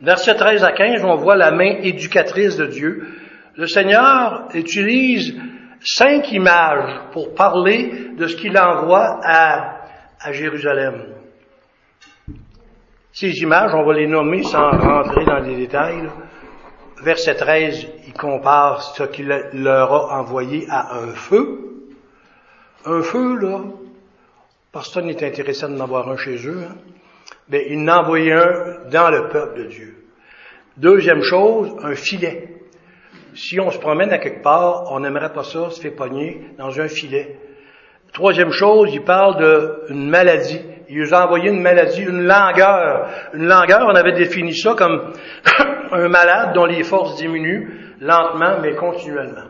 Verset 0.00 0.34
13 0.34 0.62
à 0.64 0.72
15, 0.72 1.04
on 1.04 1.16
voit 1.16 1.36
la 1.36 1.50
main 1.50 1.78
éducatrice 1.82 2.56
de 2.56 2.66
Dieu. 2.66 3.08
Le 3.56 3.66
Seigneur 3.66 4.48
utilise 4.54 5.34
cinq 5.80 6.30
images 6.32 7.00
pour 7.12 7.34
parler 7.34 8.10
de 8.16 8.26
ce 8.26 8.36
qu'il 8.36 8.56
envoie 8.58 9.20
à 9.24 10.32
Jérusalem. 10.32 11.14
Ces 13.12 13.30
images, 13.42 13.72
on 13.74 13.84
va 13.84 13.94
les 13.94 14.08
nommer 14.08 14.42
sans 14.42 14.70
rentrer 14.70 15.24
dans 15.24 15.38
les 15.38 15.54
détails. 15.54 16.08
Verset 17.04 17.34
13, 17.34 17.86
il 18.06 18.14
compare 18.14 18.80
ce 18.80 19.02
qu'il 19.02 19.28
leur 19.52 19.92
a 19.92 20.18
envoyé 20.18 20.66
à 20.70 20.94
un 20.94 21.08
feu. 21.08 21.58
Un 22.86 23.02
feu, 23.02 23.36
là, 23.36 23.60
personne 24.72 25.04
n'est 25.04 25.22
intéressé 25.22 25.68
d'en 25.68 25.80
avoir 25.80 26.08
un 26.08 26.16
chez 26.16 26.36
eux. 26.48 26.62
Hein? 26.66 26.76
Mais 27.50 27.66
il 27.68 27.78
en 27.80 27.92
a 27.92 27.98
envoyé 27.98 28.32
un 28.32 28.88
dans 28.90 29.10
le 29.10 29.28
peuple 29.28 29.58
de 29.58 29.64
Dieu. 29.64 29.96
Deuxième 30.78 31.20
chose, 31.20 31.76
un 31.82 31.94
filet. 31.94 32.54
Si 33.34 33.60
on 33.60 33.70
se 33.70 33.78
promène 33.78 34.10
à 34.10 34.18
quelque 34.18 34.42
part, 34.42 34.90
on 34.90 35.00
n'aimerait 35.00 35.34
pas 35.34 35.44
ça, 35.44 35.68
se 35.68 35.82
fait 35.82 35.90
pogner 35.90 36.40
dans 36.56 36.80
un 36.80 36.88
filet. 36.88 37.38
Troisième 38.14 38.50
chose, 38.50 38.88
il 38.94 39.04
parle 39.04 39.84
d'une 39.88 40.08
maladie. 40.08 40.62
Il 40.88 41.00
nous 41.00 41.12
a 41.12 41.26
envoyé 41.26 41.50
une 41.50 41.60
maladie, 41.60 42.00
une 42.00 42.24
langueur. 42.24 43.10
Une 43.34 43.44
langueur, 43.44 43.86
on 43.90 43.94
avait 43.94 44.12
défini 44.12 44.56
ça 44.56 44.74
comme 44.74 45.12
un 45.94 46.08
malade 46.08 46.54
dont 46.54 46.66
les 46.66 46.82
forces 46.82 47.16
diminuent 47.16 47.96
lentement 48.00 48.60
mais 48.60 48.74
continuellement. 48.74 49.48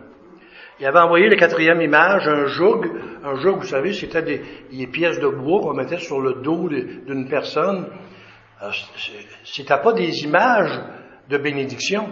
Il 0.80 0.86
avait 0.86 0.98
envoyé 0.98 1.28
la 1.28 1.36
quatrième 1.36 1.80
image, 1.80 2.26
un 2.26 2.46
joug. 2.46 2.84
Un 3.24 3.36
joug, 3.36 3.58
vous 3.58 3.66
savez, 3.66 3.92
c'était 3.92 4.22
des, 4.22 4.86
pièces 4.88 5.20
de 5.20 5.28
bois 5.28 5.60
qu'on 5.60 5.74
mettait 5.74 5.98
sur 5.98 6.20
le 6.20 6.42
dos 6.42 6.68
d'une 6.68 7.28
personne. 7.28 7.86
C'était 9.44 9.78
pas 9.78 9.92
des 9.92 10.24
images 10.24 10.80
de 11.28 11.38
bénédiction, 11.38 12.08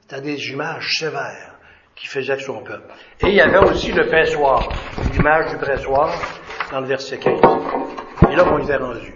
c'était 0.00 0.22
des 0.22 0.50
images 0.50 0.98
sévères 0.98 1.56
qui 1.94 2.06
faisaient 2.06 2.38
son 2.38 2.62
peuple. 2.62 2.92
Et 3.20 3.28
il 3.28 3.34
y 3.34 3.40
avait 3.40 3.58
aussi 3.58 3.92
le 3.92 4.06
pressoir, 4.06 4.68
l'image 5.12 5.50
du 5.50 5.58
pressoir 5.58 6.14
dans 6.70 6.80
le 6.80 6.86
verset 6.86 7.18
15. 7.18 7.40
Et 8.30 8.36
là, 8.36 8.44
on 8.50 8.58
y 8.58 8.70
est 8.70 8.76
rendu. 8.76 9.14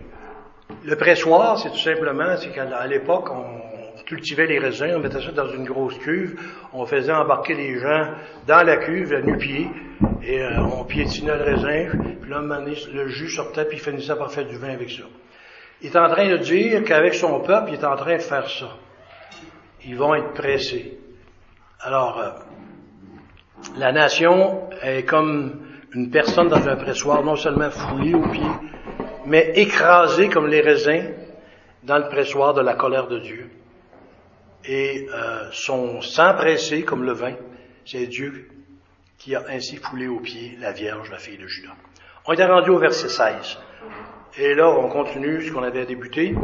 Le 0.84 0.96
pressoir, 0.96 1.58
c'est 1.58 1.70
tout 1.70 1.78
simplement, 1.78 2.36
c'est 2.36 2.50
qu'à 2.50 2.86
l'époque, 2.86 3.30
on 3.30 3.71
cultivait 4.04 4.46
les 4.46 4.58
raisins, 4.58 4.92
on 4.96 5.00
mettait 5.00 5.20
ça 5.20 5.32
dans 5.32 5.48
une 5.48 5.64
grosse 5.64 5.98
cuve, 5.98 6.38
on 6.72 6.86
faisait 6.86 7.12
embarquer 7.12 7.54
les 7.54 7.78
gens 7.78 8.08
dans 8.46 8.62
la 8.62 8.76
cuve 8.78 9.12
à 9.12 9.20
nu-pied, 9.20 9.68
et 10.24 10.42
euh, 10.42 10.60
on 10.60 10.84
piétinait 10.84 11.36
le 11.36 11.44
raisin, 11.44 11.98
puis 12.20 12.30
là, 12.30 12.40
le 12.40 13.08
jus 13.08 13.30
sortait, 13.30 13.64
puis 13.64 13.78
il 13.78 13.80
finissait 13.80 14.16
par 14.16 14.30
faire 14.30 14.46
du 14.46 14.56
vin 14.56 14.70
avec 14.70 14.90
ça. 14.90 15.04
Il 15.80 15.88
est 15.88 15.96
en 15.96 16.08
train 16.08 16.28
de 16.28 16.36
dire 16.36 16.84
qu'avec 16.84 17.14
son 17.14 17.40
peuple, 17.40 17.70
il 17.70 17.74
est 17.74 17.84
en 17.84 17.96
train 17.96 18.16
de 18.16 18.22
faire 18.22 18.48
ça. 18.48 18.68
Ils 19.84 19.96
vont 19.96 20.14
être 20.14 20.32
pressés. 20.32 20.96
Alors, 21.80 22.20
euh, 22.20 22.30
la 23.76 23.90
nation 23.90 24.70
est 24.82 25.04
comme 25.04 25.60
une 25.92 26.10
personne 26.10 26.48
dans 26.48 26.68
un 26.68 26.76
pressoir, 26.76 27.22
non 27.24 27.36
seulement 27.36 27.70
foulée 27.70 28.14
aux 28.14 28.28
pieds, 28.28 28.42
mais 29.26 29.52
écrasée 29.56 30.28
comme 30.28 30.46
les 30.46 30.60
raisins 30.60 31.10
dans 31.82 31.98
le 31.98 32.08
pressoir 32.08 32.54
de 32.54 32.60
la 32.60 32.74
colère 32.74 33.08
de 33.08 33.18
Dieu. 33.18 33.50
Et 34.64 35.06
euh, 35.12 35.48
son 35.52 36.00
sang 36.00 36.34
pressé 36.34 36.82
comme 36.82 37.04
le 37.04 37.12
vin, 37.12 37.34
c'est 37.84 38.06
Dieu 38.06 38.48
qui 39.18 39.34
a 39.34 39.42
ainsi 39.48 39.76
foulé 39.76 40.08
aux 40.08 40.20
pieds 40.20 40.56
la 40.60 40.72
Vierge, 40.72 41.10
la 41.10 41.18
fille 41.18 41.38
de 41.38 41.46
Judas. 41.46 41.74
On 42.26 42.34
est 42.34 42.44
rendu 42.44 42.70
au 42.70 42.78
verset 42.78 43.08
16. 43.08 43.58
Et 44.38 44.54
là, 44.54 44.70
on 44.70 44.88
continue 44.88 45.42
ce 45.42 45.52
qu'on 45.52 45.62
avait 45.62 45.84
débuté. 45.84 46.34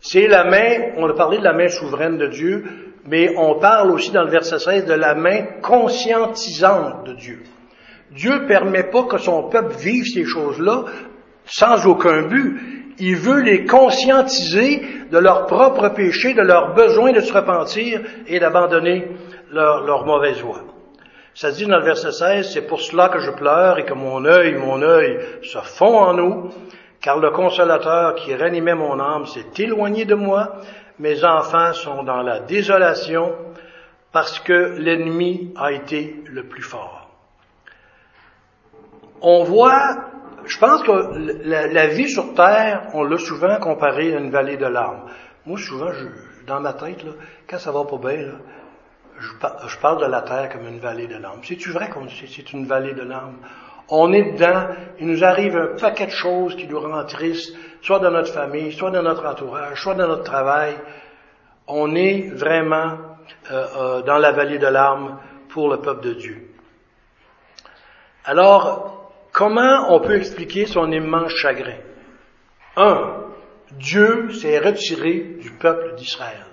C'est 0.00 0.26
la 0.26 0.44
main, 0.44 0.92
on 0.96 1.08
a 1.08 1.14
parlé 1.14 1.38
de 1.38 1.44
la 1.44 1.52
main 1.52 1.68
souveraine 1.68 2.18
de 2.18 2.26
Dieu, 2.26 2.64
mais 3.06 3.34
on 3.36 3.58
parle 3.58 3.90
aussi 3.90 4.10
dans 4.10 4.24
le 4.24 4.30
verset 4.30 4.58
16 4.58 4.86
de 4.86 4.94
la 4.94 5.14
main 5.14 5.42
conscientisante 5.62 7.06
de 7.06 7.14
Dieu. 7.14 7.42
Dieu 8.10 8.46
permet 8.46 8.84
pas 8.84 9.04
que 9.04 9.18
son 9.18 9.48
peuple 9.48 9.74
vive 9.76 10.04
ces 10.04 10.24
choses-là 10.24 10.84
sans 11.44 11.86
aucun 11.86 12.22
but. 12.22 12.75
Il 12.98 13.16
veut 13.16 13.42
les 13.42 13.64
conscientiser 13.64 14.82
de 15.10 15.18
leur 15.18 15.46
propre 15.46 15.88
péché, 15.90 16.34
de 16.34 16.42
leur 16.42 16.74
besoin 16.74 17.12
de 17.12 17.20
se 17.20 17.32
repentir 17.32 18.00
et 18.26 18.38
d'abandonner 18.38 19.08
leur, 19.50 19.84
leur 19.84 20.06
mauvaise 20.06 20.40
voie. 20.40 20.62
Ça 21.34 21.50
dit 21.50 21.66
dans 21.66 21.78
le 21.78 21.84
verset 21.84 22.12
16, 22.12 22.50
c'est 22.52 22.66
pour 22.66 22.80
cela 22.80 23.10
que 23.10 23.18
je 23.18 23.30
pleure 23.30 23.78
et 23.78 23.84
que 23.84 23.92
mon 23.92 24.24
œil, 24.24 24.54
mon 24.54 24.80
œil 24.80 25.18
se 25.42 25.58
fond 25.58 25.98
en 25.98 26.18
eau, 26.18 26.48
car 27.02 27.18
le 27.18 27.30
consolateur 27.30 28.14
qui 28.14 28.34
ranimait 28.34 28.74
mon 28.74 28.98
âme 28.98 29.26
s'est 29.26 29.62
éloigné 29.62 30.06
de 30.06 30.14
moi, 30.14 30.56
mes 30.98 31.24
enfants 31.24 31.74
sont 31.74 32.04
dans 32.04 32.22
la 32.22 32.40
désolation 32.40 33.34
parce 34.12 34.40
que 34.40 34.76
l'ennemi 34.78 35.52
a 35.56 35.72
été 35.72 36.22
le 36.24 36.44
plus 36.44 36.62
fort. 36.62 37.10
On 39.20 39.44
voit, 39.44 39.96
je 40.46 40.58
pense 40.58 40.82
que 40.82 41.72
la, 41.72 41.86
vie 41.88 42.08
sur 42.08 42.34
Terre, 42.34 42.88
on 42.94 43.04
l'a 43.04 43.18
souvent 43.18 43.58
comparé 43.58 44.14
à 44.14 44.18
une 44.18 44.30
vallée 44.30 44.56
de 44.56 44.66
larmes. 44.66 45.04
Moi, 45.44 45.58
souvent, 45.58 45.92
je, 45.92 46.06
dans 46.46 46.60
ma 46.60 46.72
tête, 46.72 47.04
là, 47.04 47.12
quand 47.48 47.58
ça 47.58 47.72
va 47.72 47.84
pas 47.84 47.98
bien, 47.98 48.32
je, 49.18 49.28
je, 49.68 49.78
parle 49.78 50.00
de 50.00 50.10
la 50.10 50.22
Terre 50.22 50.50
comme 50.50 50.66
une 50.66 50.78
vallée 50.78 51.06
de 51.06 51.16
larmes. 51.16 51.40
C'est-tu 51.42 51.70
vrai 51.70 51.88
qu'on 51.88 52.06
c'est 52.08 52.52
une 52.52 52.66
vallée 52.66 52.94
de 52.94 53.02
larmes? 53.02 53.38
On 53.88 54.12
est 54.12 54.32
dedans, 54.32 54.68
il 54.98 55.06
nous 55.06 55.24
arrive 55.24 55.56
un 55.56 55.76
paquet 55.80 56.06
de 56.06 56.10
choses 56.10 56.56
qui 56.56 56.66
nous 56.66 56.80
rendent 56.80 57.06
tristes, 57.06 57.54
soit 57.82 58.00
dans 58.00 58.10
notre 58.10 58.32
famille, 58.32 58.72
soit 58.72 58.90
dans 58.90 59.02
notre 59.02 59.24
entourage, 59.24 59.80
soit 59.80 59.94
dans 59.94 60.08
notre 60.08 60.24
travail. 60.24 60.76
On 61.68 61.94
est 61.94 62.30
vraiment 62.32 62.98
euh, 63.50 63.66
euh, 63.76 64.02
dans 64.02 64.18
la 64.18 64.32
vallée 64.32 64.58
de 64.58 64.66
larmes 64.66 65.18
pour 65.48 65.68
le 65.68 65.80
peuple 65.80 66.02
de 66.02 66.14
Dieu. 66.14 66.48
Alors, 68.24 68.95
comment 69.36 69.94
on 69.94 70.00
peut 70.00 70.16
expliquer 70.16 70.64
son 70.64 70.90
immense 70.90 71.30
chagrin? 71.34 71.76
Un, 72.74 73.26
Dieu 73.72 74.30
s'est 74.30 74.58
retiré 74.58 75.36
du 75.42 75.50
peuple 75.50 75.94
d'Israël. 75.96 76.46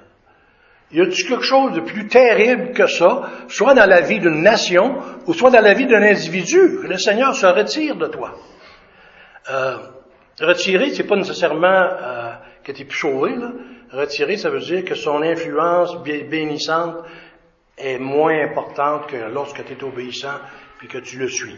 Y 0.92 1.00
a-t-il 1.00 1.28
quelque 1.28 1.46
chose 1.46 1.72
de 1.74 1.80
plus 1.80 2.08
terrible 2.08 2.74
que 2.74 2.86
ça, 2.88 3.22
soit 3.48 3.74
dans 3.74 3.86
la 3.86 4.02
vie 4.02 4.20
d'une 4.20 4.42
nation, 4.44 4.98
ou 5.26 5.34
soit 5.34 5.50
dans 5.50 5.62
la 5.62 5.74
vie 5.74 5.88
d'un 5.88 6.04
individu, 6.04 6.80
le 6.84 6.98
Seigneur 6.98 7.34
se 7.34 7.46
retire 7.46 7.96
de 7.96 8.08
toi? 8.08 8.36
Euh, 9.50 9.78
retirer, 10.42 10.90
c'est 10.90 11.08
pas 11.08 11.16
nécessairement 11.16 11.68
euh, 11.68 12.34
que 12.66 12.74
tu 12.74 12.82
es 12.82 12.86
plus 12.86 13.00
sauvé. 13.00 13.32
Retirer, 13.92 14.36
ça 14.36 14.50
veut 14.50 14.60
dire 14.60 14.84
que 14.84 14.96
son 14.96 15.22
influence 15.22 16.04
bénissante 16.04 16.98
est 17.78 17.98
moins 17.98 18.44
importante 18.44 19.08
que 19.08 19.32
lorsque 19.34 19.64
tu 19.64 19.72
es 19.72 19.84
obéissant 19.84 20.38
puis 20.80 20.90
que 20.90 20.98
tu 20.98 21.18
le 21.18 21.30
suis. 21.30 21.58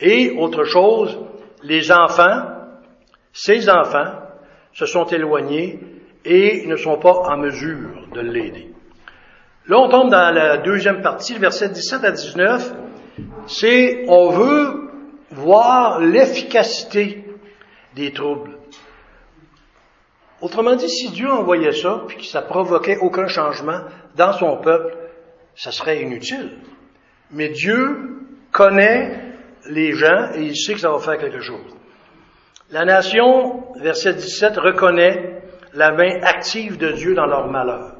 Et 0.00 0.30
autre 0.30 0.64
chose, 0.64 1.18
les 1.62 1.92
enfants, 1.92 2.42
ces 3.32 3.68
enfants, 3.68 4.12
se 4.72 4.86
sont 4.86 5.04
éloignés 5.06 5.78
et 6.24 6.66
ne 6.66 6.76
sont 6.76 6.98
pas 6.98 7.12
en 7.12 7.36
mesure 7.36 8.08
de 8.14 8.20
l'aider. 8.20 8.70
Là, 9.66 9.78
on 9.78 9.88
tombe 9.88 10.10
dans 10.10 10.34
la 10.34 10.58
deuxième 10.58 11.02
partie, 11.02 11.34
le 11.34 11.40
verset 11.40 11.68
17 11.68 12.04
à 12.04 12.10
19. 12.10 12.74
C'est, 13.46 14.04
on 14.08 14.30
veut 14.30 14.90
voir 15.30 16.00
l'efficacité 16.00 17.24
des 17.94 18.12
troubles. 18.12 18.58
Autrement 20.40 20.74
dit, 20.74 20.88
si 20.88 21.10
Dieu 21.10 21.30
envoyait 21.30 21.72
ça, 21.72 22.04
puis 22.08 22.16
que 22.16 22.24
ça 22.24 22.40
provoquait 22.40 22.96
aucun 22.98 23.26
changement 23.26 23.80
dans 24.16 24.32
son 24.32 24.56
peuple, 24.56 24.96
ça 25.54 25.70
serait 25.70 26.00
inutile. 26.00 26.58
Mais 27.30 27.50
Dieu 27.50 28.26
connaît 28.50 29.29
les 29.68 29.92
gens 29.92 30.32
et 30.34 30.42
il 30.42 30.56
sait 30.56 30.74
que 30.74 30.80
ça 30.80 30.90
va 30.90 30.98
faire 30.98 31.18
quelque 31.18 31.40
chose. 31.40 31.76
La 32.70 32.84
nation, 32.84 33.72
verset 33.80 34.14
17, 34.14 34.56
reconnaît 34.58 35.42
la 35.74 35.92
main 35.92 36.20
active 36.22 36.76
de 36.78 36.92
Dieu 36.92 37.14
dans 37.14 37.26
leur 37.26 37.48
malheur. 37.48 37.96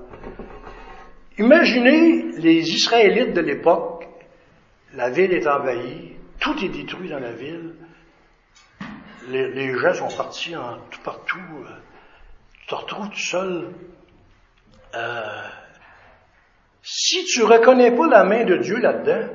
Imaginez 1.38 2.33
les 2.38 2.71
Israélites 2.71 3.33
de 3.33 3.40
l'époque, 3.40 4.07
la 4.95 5.11
ville 5.11 5.33
est 5.33 5.47
envahie, 5.47 6.17
tout 6.38 6.57
est 6.64 6.69
détruit 6.69 7.09
dans 7.09 7.19
la 7.19 7.33
ville. 7.33 7.75
les, 9.29 9.73
gens 9.79 9.95
sont 9.95 10.17
partis 10.17 10.57
en, 10.57 10.79
tout 10.90 11.00
partout. 11.02 11.38
Euh, 11.38 11.75
tu 12.61 12.67
te 12.67 12.75
retrouves 12.75 13.09
tout 13.09 13.19
seul. 13.19 13.75
Euh, 14.95 15.43
si 16.83 17.25
tu 17.25 17.43
reconnais 17.43 17.95
pas 17.95 18.07
la 18.09 18.25
main 18.25 18.45
de 18.45 18.57
Dieu 18.57 18.79
là-dedans, 18.79 19.29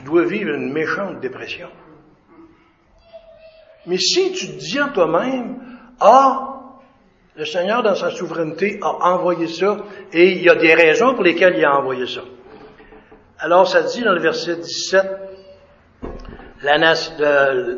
tu 0.00 0.06
dois 0.06 0.24
vivre 0.24 0.54
une 0.54 0.72
méchante 0.72 1.20
dépression. 1.20 1.68
Mais 3.86 3.98
si 3.98 4.32
tu 4.32 4.46
te 4.46 4.58
dis 4.58 4.80
en 4.80 4.88
toi-même, 4.88 5.58
ah, 6.00 6.60
le 7.36 7.44
Seigneur, 7.44 7.82
dans 7.82 7.94
sa 7.94 8.10
souveraineté, 8.10 8.78
a 8.82 9.12
envoyé 9.12 9.46
ça, 9.46 9.76
et 10.12 10.32
il 10.32 10.42
y 10.42 10.48
a 10.48 10.54
des 10.54 10.74
raisons 10.74 11.14
pour 11.14 11.22
lesquelles 11.22 11.56
il 11.56 11.64
a 11.64 11.76
envoyé 11.76 12.06
ça. 12.06 12.22
Alors, 13.38 13.68
ça 13.68 13.82
dit 13.82 14.02
dans 14.02 14.12
le 14.12 14.20
verset 14.20 14.56
17, 14.56 15.06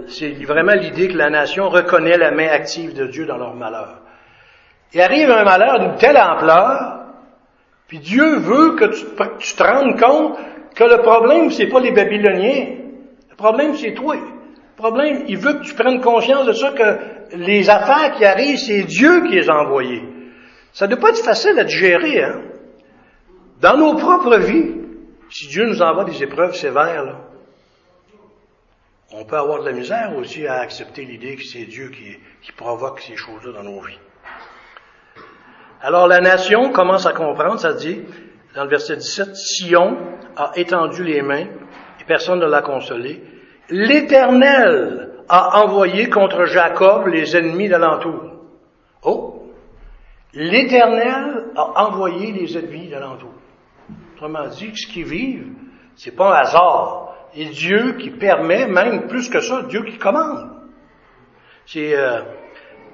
c'est 0.08 0.44
vraiment 0.44 0.72
l'idée 0.72 1.08
que 1.08 1.16
la 1.16 1.30
nation 1.30 1.68
reconnaît 1.68 2.16
la 2.16 2.32
main 2.32 2.48
active 2.48 2.94
de 2.94 3.06
Dieu 3.06 3.26
dans 3.26 3.36
leur 3.36 3.54
malheur. 3.54 4.00
Il 4.92 5.00
arrive 5.00 5.30
un 5.30 5.44
malheur 5.44 5.78
d'une 5.78 5.96
telle 5.96 6.18
ampleur, 6.18 7.04
puis 7.86 7.98
Dieu 7.98 8.38
veut 8.38 8.74
que 8.74 8.86
tu 8.86 9.54
te 9.54 9.62
rendes 9.62 10.00
compte 10.00 10.38
que 10.74 10.84
le 10.84 10.98
problème, 11.02 11.50
c'est 11.50 11.68
pas 11.68 11.80
les 11.80 11.92
Babyloniens. 11.92 12.76
Le 13.30 13.36
problème, 13.36 13.76
c'est 13.76 13.94
toi. 13.94 14.14
Le 14.16 14.76
problème, 14.76 15.24
il 15.28 15.38
veut 15.38 15.54
que 15.54 15.64
tu 15.64 15.74
prennes 15.74 16.00
conscience 16.00 16.46
de 16.46 16.52
ça, 16.52 16.72
que 16.72 17.36
les 17.36 17.68
affaires 17.70 18.12
qui 18.16 18.24
arrivent, 18.24 18.58
c'est 18.58 18.82
Dieu 18.82 19.22
qui 19.22 19.34
les 19.34 19.48
a 19.48 19.54
envoyées. 19.54 20.02
Ça 20.72 20.86
ne 20.86 20.94
doit 20.94 21.00
pas 21.00 21.10
être 21.10 21.24
facile 21.24 21.58
à 21.58 21.64
digérer, 21.64 22.22
hein. 22.22 22.40
Dans 23.60 23.76
nos 23.76 23.94
propres 23.94 24.38
vies, 24.38 24.74
si 25.30 25.46
Dieu 25.46 25.66
nous 25.66 25.82
envoie 25.82 26.04
des 26.04 26.20
épreuves 26.22 26.54
sévères, 26.54 27.04
là, 27.04 27.20
on 29.12 29.24
peut 29.24 29.36
avoir 29.36 29.60
de 29.60 29.66
la 29.66 29.72
misère 29.72 30.16
aussi 30.16 30.46
à 30.46 30.54
accepter 30.54 31.04
l'idée 31.04 31.36
que 31.36 31.44
c'est 31.44 31.66
Dieu 31.66 31.90
qui, 31.90 32.18
qui 32.40 32.52
provoque 32.52 33.00
ces 33.00 33.14
choses-là 33.14 33.52
dans 33.52 33.62
nos 33.62 33.80
vies. 33.80 33.98
Alors 35.82 36.06
la 36.06 36.20
nation 36.20 36.72
commence 36.72 37.06
à 37.06 37.12
comprendre, 37.12 37.58
ça 37.58 37.74
dit, 37.74 38.02
dans 38.54 38.64
le 38.64 38.70
verset 38.70 38.96
17, 38.96 39.34
Sion 39.34 39.96
a 40.36 40.52
étendu 40.56 41.04
les 41.04 41.22
mains 41.22 41.46
et 42.00 42.04
personne 42.06 42.40
ne 42.40 42.46
l'a 42.46 42.62
consolé. 42.62 43.22
L'Éternel 43.70 45.10
a 45.28 45.62
envoyé 45.62 46.10
contre 46.10 46.44
Jacob 46.44 47.06
les 47.06 47.36
ennemis 47.36 47.68
d'alentour. 47.68 48.32
Oh! 49.02 49.50
L'Éternel 50.34 51.50
a 51.56 51.86
envoyé 51.86 52.32
les 52.32 52.56
ennemis 52.58 52.88
d'alentour. 52.88 53.32
Autrement 54.14 54.46
dit, 54.48 54.72
ce 54.74 54.86
qu'ils 54.86 55.04
vivent, 55.04 55.52
c'est 55.96 56.16
pas 56.16 56.30
un 56.30 56.40
hasard. 56.40 57.14
Et 57.34 57.46
Dieu 57.46 57.94
qui 57.98 58.10
permet, 58.10 58.66
même 58.66 59.06
plus 59.08 59.28
que 59.30 59.40
ça, 59.40 59.62
Dieu 59.62 59.82
qui 59.84 59.98
commande. 59.98 60.50
C'est, 61.66 61.96
euh, 61.96 62.20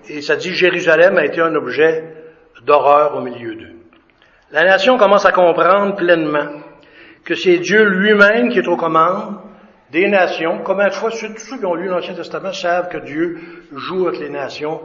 et 0.08 0.20
ça 0.20 0.36
dit 0.36 0.54
Jérusalem 0.54 1.16
a 1.16 1.24
été 1.24 1.40
un 1.40 1.54
objet 1.54 2.14
d'horreur 2.64 3.16
au 3.16 3.20
milieu 3.20 3.54
d'eux. 3.54 3.77
La 4.50 4.64
nation 4.64 4.96
commence 4.96 5.26
à 5.26 5.32
comprendre 5.32 5.94
pleinement 5.94 6.48
que 7.24 7.34
c'est 7.34 7.58
Dieu 7.58 7.84
lui-même 7.84 8.48
qui 8.48 8.58
est 8.58 8.68
aux 8.68 8.78
commandes 8.78 9.36
des 9.90 10.08
nations. 10.08 10.60
Combien 10.64 10.88
de 10.88 10.94
fois, 10.94 11.10
tous 11.10 11.18
ceux 11.18 11.58
qui 11.58 11.66
ont 11.66 11.74
lu 11.74 11.88
l'Ancien 11.88 12.14
Testament 12.14 12.54
savent 12.54 12.88
que 12.88 12.96
Dieu 12.96 13.38
joue 13.74 14.08
avec 14.08 14.20
les 14.20 14.30
nations. 14.30 14.80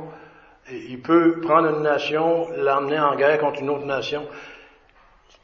Il 0.70 1.02
peut 1.02 1.40
prendre 1.40 1.70
une 1.70 1.84
nation, 1.84 2.48
l'emmener 2.58 3.00
en 3.00 3.16
guerre 3.16 3.40
contre 3.40 3.62
une 3.62 3.70
autre 3.70 3.86
nation. 3.86 4.28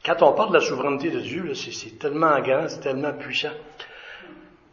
Quand 0.04 0.22
on 0.22 0.32
parle 0.32 0.50
de 0.50 0.54
la 0.54 0.60
souveraineté 0.60 1.10
de 1.10 1.20
Dieu, 1.20 1.54
c'est 1.54 1.98
tellement 1.98 2.40
grand, 2.40 2.68
c'est 2.68 2.80
tellement 2.80 3.12
puissant. 3.12 3.52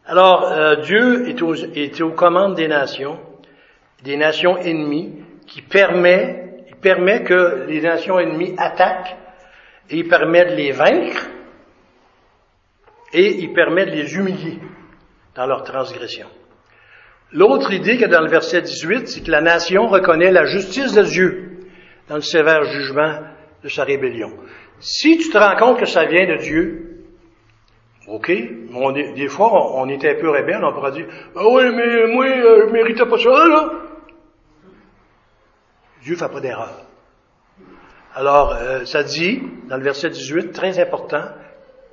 Alors, 0.06 0.52
euh, 0.52 0.76
Dieu 0.78 1.30
est 1.30 1.42
aux, 1.42 1.56
est 1.56 2.02
aux 2.02 2.12
commandes 2.12 2.56
des 2.56 2.68
nations, 2.68 3.18
des 4.04 4.18
nations 4.18 4.58
ennemies, 4.58 5.24
qui 5.48 5.62
permet, 5.62 6.66
il 6.68 6.76
permet 6.76 7.24
que 7.24 7.66
les 7.68 7.80
nations 7.80 8.20
ennemies 8.20 8.54
attaquent 8.58 9.16
il 9.90 10.08
permet 10.08 10.46
de 10.46 10.56
les 10.56 10.72
vaincre 10.72 11.28
et 13.14 13.40
il 13.40 13.54
permet 13.54 13.86
de 13.86 13.92
les 13.92 14.16
humilier 14.16 14.60
dans 15.36 15.46
leur 15.46 15.64
transgression. 15.64 16.28
L'autre 17.32 17.72
idée 17.74 18.04
a 18.04 18.08
dans 18.08 18.22
le 18.22 18.30
verset 18.30 18.62
18, 18.62 19.08
c'est 19.08 19.24
que 19.24 19.32
la 19.32 19.42
nation 19.42 19.88
reconnaît 19.88 20.32
la 20.32 20.46
justice 20.46 20.94
de 20.94 21.04
Dieu 21.04 21.60
dans 22.08 22.16
le 22.16 22.22
sévère 22.22 22.64
jugement 22.64 23.20
de 23.64 23.70
sa 23.70 23.84
rébellion. 23.84 24.32
Si 24.80 25.18
tu 25.18 25.30
te 25.30 25.38
rends 25.38 25.56
compte 25.58 25.80
que 25.80 25.86
ça 25.86 26.06
vient 26.06 26.26
de 26.28 26.38
Dieu, 26.38 27.04
OK, 28.08 28.28
des 28.28 29.28
fois 29.28 29.76
on, 29.76 29.90
était 29.90 30.12
un 30.12 30.20
peu 30.20 30.30
rebelle, 30.30 30.64
on 30.64 30.74
pourrait 30.74 30.92
dire, 30.92 31.08
ah 31.36 31.44
oui, 31.46 31.64
mais 31.76 32.08
moi, 32.08 32.26
euh, 32.26 32.68
je 32.68 32.72
méritais 32.72 33.06
pas 33.06 33.18
ça, 33.18 33.30
là. 33.30 33.72
Dieu 36.02 36.16
fait 36.16 36.32
pas 36.32 36.40
d'erreur. 36.40 36.87
Alors, 38.20 38.52
euh, 38.60 38.84
ça 38.86 39.04
dit, 39.04 39.44
dans 39.70 39.78
le 39.78 39.84
verset 39.84 40.10
18, 40.10 40.52
très 40.52 40.80
important, 40.80 41.22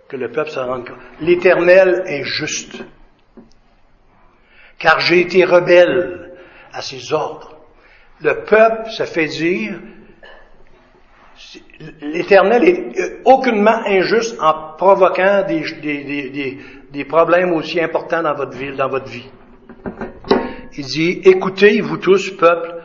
que 0.09 0.17
le 0.17 0.31
peuple 0.31 0.49
s'en 0.49 0.65
rende 0.65 0.89
compte. 0.89 0.97
L'Éternel 1.21 2.03
est 2.07 2.25
juste, 2.25 2.83
car 4.79 5.01
j'ai 5.01 5.21
été 5.21 5.45
rebelle 5.45 6.33
à 6.73 6.81
ses 6.81 7.13
ordres. 7.13 7.59
Le 8.23 8.43
peuple 8.43 8.89
se 8.89 9.03
fait 9.03 9.27
dire, 9.27 9.79
l'Éternel 12.01 12.65
est 12.65 13.21
aucunement 13.27 13.83
injuste 13.85 14.41
en 14.41 14.77
provoquant 14.79 15.45
des, 15.47 15.63
des, 15.83 16.59
des, 16.91 17.05
problèmes 17.05 17.53
aussi 17.53 17.83
importants 17.83 18.23
dans 18.23 18.35
votre 18.35 18.57
ville, 18.57 18.77
dans 18.77 18.89
votre 18.89 19.11
vie. 19.11 19.29
Il 20.75 20.87
dit, 20.87 21.21
écoutez, 21.23 21.83
vous 21.83 21.99
tous, 21.99 22.31
peuple, 22.31 22.77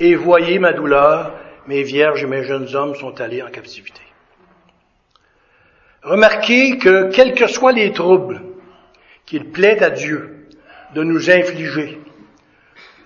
et 0.00 0.16
voyez 0.16 0.58
ma 0.58 0.72
douleur, 0.72 1.32
mes 1.68 1.82
vierges 1.82 2.24
et 2.24 2.26
mes 2.26 2.44
jeunes 2.44 2.74
hommes 2.74 2.94
sont 2.94 3.20
allés 3.20 3.42
en 3.42 3.50
captivité. 3.50 4.00
Remarquez 6.02 6.78
que 6.78 7.10
quels 7.10 7.34
que 7.34 7.46
soient 7.46 7.72
les 7.72 7.92
troubles 7.92 8.40
qu'il 9.26 9.50
plaît 9.50 9.82
à 9.82 9.90
Dieu 9.90 10.46
de 10.94 11.02
nous 11.02 11.30
infliger, 11.30 12.00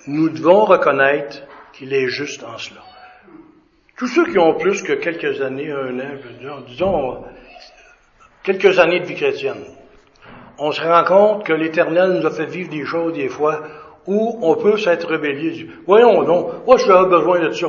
nous 0.06 0.28
devons 0.28 0.64
reconnaître 0.64 1.42
qu'il 1.72 1.92
est 1.92 2.06
juste 2.06 2.44
en 2.44 2.56
cela. 2.56 2.82
Tous 3.96 4.06
ceux 4.06 4.30
qui 4.30 4.38
ont 4.38 4.54
plus 4.54 4.82
que 4.82 4.92
quelques 4.92 5.40
années, 5.40 5.72
un 5.72 5.98
an, 5.98 6.60
disons, 6.64 7.24
quelques 8.44 8.78
années 8.78 9.00
de 9.00 9.06
vie 9.06 9.16
chrétienne, 9.16 9.64
on 10.58 10.70
se 10.70 10.80
rend 10.80 11.02
compte 11.02 11.44
que 11.44 11.52
l'Éternel 11.52 12.12
nous 12.12 12.26
a 12.26 12.30
fait 12.30 12.46
vivre 12.46 12.70
des 12.70 12.84
choses 12.84 13.14
des 13.14 13.28
fois 13.28 13.62
où 14.06 14.38
on 14.40 14.54
peut 14.54 14.76
s'être 14.76 15.10
rebellé. 15.10 15.68
Voyons 15.84 16.22
donc, 16.22 16.64
moi 16.64 16.76
je 16.76 16.84
suis 16.84 17.08
besoin 17.08 17.40
de 17.40 17.50
ça. 17.50 17.66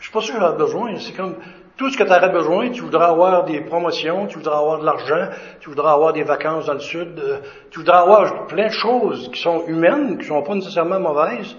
Je 0.00 0.06
suis 0.06 0.12
pas 0.12 0.20
sûr 0.22 0.38
que 0.38 0.56
besoin. 0.56 0.96
C'est 0.96 1.12
comme 1.12 1.36
tout 1.76 1.90
ce 1.90 1.96
que 1.96 2.04
tu 2.04 2.10
aurais 2.10 2.30
besoin. 2.30 2.70
Tu 2.70 2.80
voudrais 2.80 3.06
avoir 3.06 3.44
des 3.44 3.60
promotions, 3.60 4.26
tu 4.26 4.38
voudrais 4.38 4.56
avoir 4.56 4.80
de 4.80 4.86
l'argent, 4.86 5.28
tu 5.60 5.68
voudrais 5.68 5.90
avoir 5.90 6.12
des 6.12 6.22
vacances 6.24 6.66
dans 6.66 6.74
le 6.74 6.80
sud, 6.80 7.18
euh, 7.18 7.38
tu 7.70 7.80
voudrais 7.80 7.98
avoir 7.98 8.46
plein 8.46 8.68
de 8.68 8.72
choses 8.72 9.30
qui 9.32 9.40
sont 9.40 9.64
humaines, 9.66 10.18
qui 10.18 10.26
sont 10.26 10.42
pas 10.42 10.54
nécessairement 10.54 11.00
mauvaises, 11.00 11.54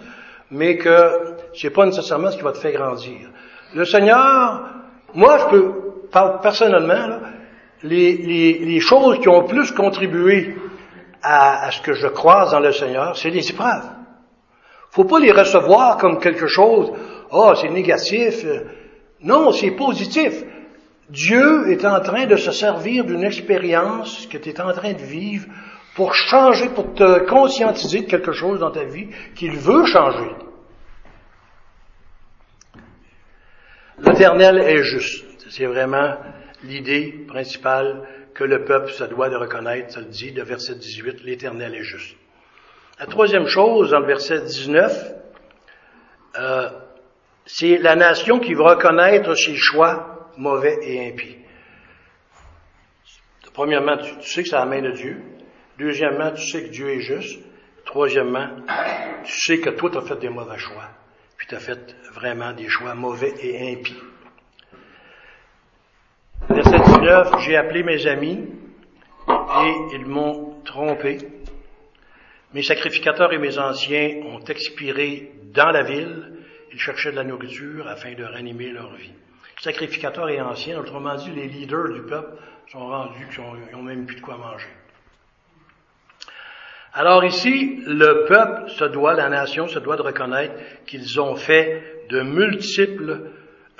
mais 0.50 0.78
que 0.78 1.36
c'est 1.54 1.70
pas 1.70 1.86
nécessairement 1.86 2.32
ce 2.32 2.38
qui 2.38 2.44
va 2.44 2.52
te 2.52 2.58
faire 2.58 2.74
grandir. 2.74 3.30
Le 3.76 3.86
Seigneur, 3.86 4.62
moi 5.14 5.38
je 5.38 5.46
peux, 5.46 5.74
personnellement, 6.42 7.20
les, 7.84 8.18
les, 8.18 8.60
les, 8.60 8.80
choses 8.80 9.20
qui 9.20 9.30
ont 9.30 9.44
plus 9.44 9.72
contribué 9.72 10.56
à, 11.24 11.66
à 11.66 11.72
ce 11.72 11.82
que 11.82 11.94
je 11.94 12.08
croise 12.08 12.52
dans 12.52 12.60
le 12.60 12.72
Seigneur, 12.72 13.16
c'est 13.16 13.30
les 13.30 13.50
épreuves. 13.50 13.90
Faut 14.92 15.06
pas 15.06 15.20
les 15.20 15.32
recevoir 15.32 15.98
comme 15.98 16.20
quelque 16.20 16.48
chose, 16.48 16.92
oh, 17.32 17.54
c'est 17.56 17.70
négatif. 17.70 18.46
Non, 19.22 19.52
c'est 19.52 19.72
positif. 19.72 20.44
Dieu 21.10 21.70
est 21.72 21.86
en 21.86 22.00
train 22.00 22.26
de 22.26 22.38
se 22.38 22.52
servir 22.52 23.04
d'une 23.06 23.24
expérience 23.24 24.28
que 24.28 24.38
tu 24.38 24.50
es 24.50 24.62
en 24.62 24.72
train 24.72 24.94
de 24.94 25.02
vivre 25.02 25.48
pour 25.96 26.14
changer, 26.14 26.70
pour 26.70 26.94
te 26.94 27.28
conscientiser 27.28 28.02
de 28.02 28.10
quelque 28.10 28.32
chose 28.32 28.60
dans 28.60 28.72
ta 28.72 28.86
vie 28.86 29.08
qu'il 29.36 29.58
veut 29.58 29.86
changer. 29.86 30.32
L'Éternel 34.00 34.60
est 34.60 34.84
juste. 34.84 35.26
C'est 35.50 35.66
vraiment 35.66 36.16
l'idée 36.64 37.26
principale 37.28 38.08
que 38.34 38.44
le 38.46 38.64
peuple 38.64 38.92
se 38.92 39.04
doit 39.04 39.30
de 39.30 39.36
reconnaître. 39.36 39.92
Ça 39.92 40.00
le 40.00 40.08
dit, 40.08 40.32
de 40.32 40.42
verset 40.42 40.76
18, 40.76 41.24
l'Éternel 41.24 41.76
est 41.76 41.84
juste. 41.84 42.16
La 43.00 43.06
troisième 43.06 43.48
chose, 43.48 43.92
dans 43.92 44.00
le 44.00 44.08
verset 44.08 44.42
19, 44.42 45.14
euh, 46.40 46.70
c'est 47.46 47.78
la 47.78 47.96
nation 47.96 48.40
qui 48.40 48.54
va 48.54 48.76
reconnaître 48.76 49.36
ses 49.36 49.56
choix 49.56 50.30
mauvais 50.38 50.78
et 50.82 51.10
impies. 51.10 51.38
Premièrement, 53.54 53.98
tu, 53.98 54.28
sais 54.28 54.44
que 54.44 54.50
c'est 54.50 54.56
la 54.56 54.66
main 54.66 54.82
de 54.82 54.92
Dieu. 54.92 55.22
Deuxièmement, 55.78 56.32
tu 56.32 56.42
sais 56.42 56.64
que 56.64 56.70
Dieu 56.70 56.90
est 56.90 57.02
juste. 57.02 57.40
Troisièmement, 57.86 58.48
tu 59.26 59.42
sais 59.42 59.60
que 59.60 59.72
toi, 59.72 59.90
tu 59.92 59.98
as 59.98 60.02
fait 60.02 60.20
des 60.20 60.30
mauvais 60.30 60.58
choix. 60.58 60.90
Puis 61.38 61.48
tu 61.48 61.56
as 61.56 61.60
fait 61.60 61.96
vraiment 62.14 62.54
des 62.54 62.70
choix 62.70 62.96
mauvais 62.96 63.34
et 63.42 63.74
impies. 63.74 64.02
Verset 66.50 66.80
19, 66.80 67.40
j'ai 67.40 67.58
appelé 67.58 67.84
mes 67.84 68.08
amis 68.08 68.48
et 69.28 69.74
ils 69.94 70.06
m'ont 70.06 70.62
trompé. 70.64 71.18
Mes 72.54 72.64
sacrificateurs 72.64 73.34
et 73.34 73.38
mes 73.38 73.58
anciens 73.58 74.22
ont 74.26 74.44
expiré 74.46 75.32
dans 75.54 75.72
la 75.72 75.84
ville. 75.84 76.41
Ils 76.74 76.80
cherchaient 76.80 77.12
de 77.12 77.18
la 77.18 77.24
nourriture 77.24 77.88
afin 77.88 78.14
de 78.14 78.24
ranimer 78.24 78.72
leur 78.72 78.94
vie. 78.96 79.12
Sacrificateurs 79.60 80.30
et 80.30 80.42
anciens, 80.42 80.80
autrement 80.80 81.16
dit, 81.16 81.32
les 81.32 81.48
leaders 81.48 81.90
du 81.94 82.02
peuple 82.02 82.38
sont 82.72 82.88
rendus, 82.88 83.28
ils 83.38 83.76
n'ont 83.76 83.84
même 83.84 84.06
plus 84.06 84.16
de 84.16 84.22
quoi 84.22 84.38
manger. 84.38 84.70
Alors 86.94 87.24
ici, 87.24 87.82
le 87.86 88.26
peuple 88.28 88.70
se 88.72 88.86
doit, 88.86 89.14
la 89.14 89.30
nation 89.30 89.68
se 89.68 89.80
doit 89.80 89.96
de 89.96 90.02
reconnaître 90.02 90.56
qu'ils 90.86 91.22
ont 91.22 91.36
fait 91.36 92.06
de 92.10 92.22
multiples 92.22 93.32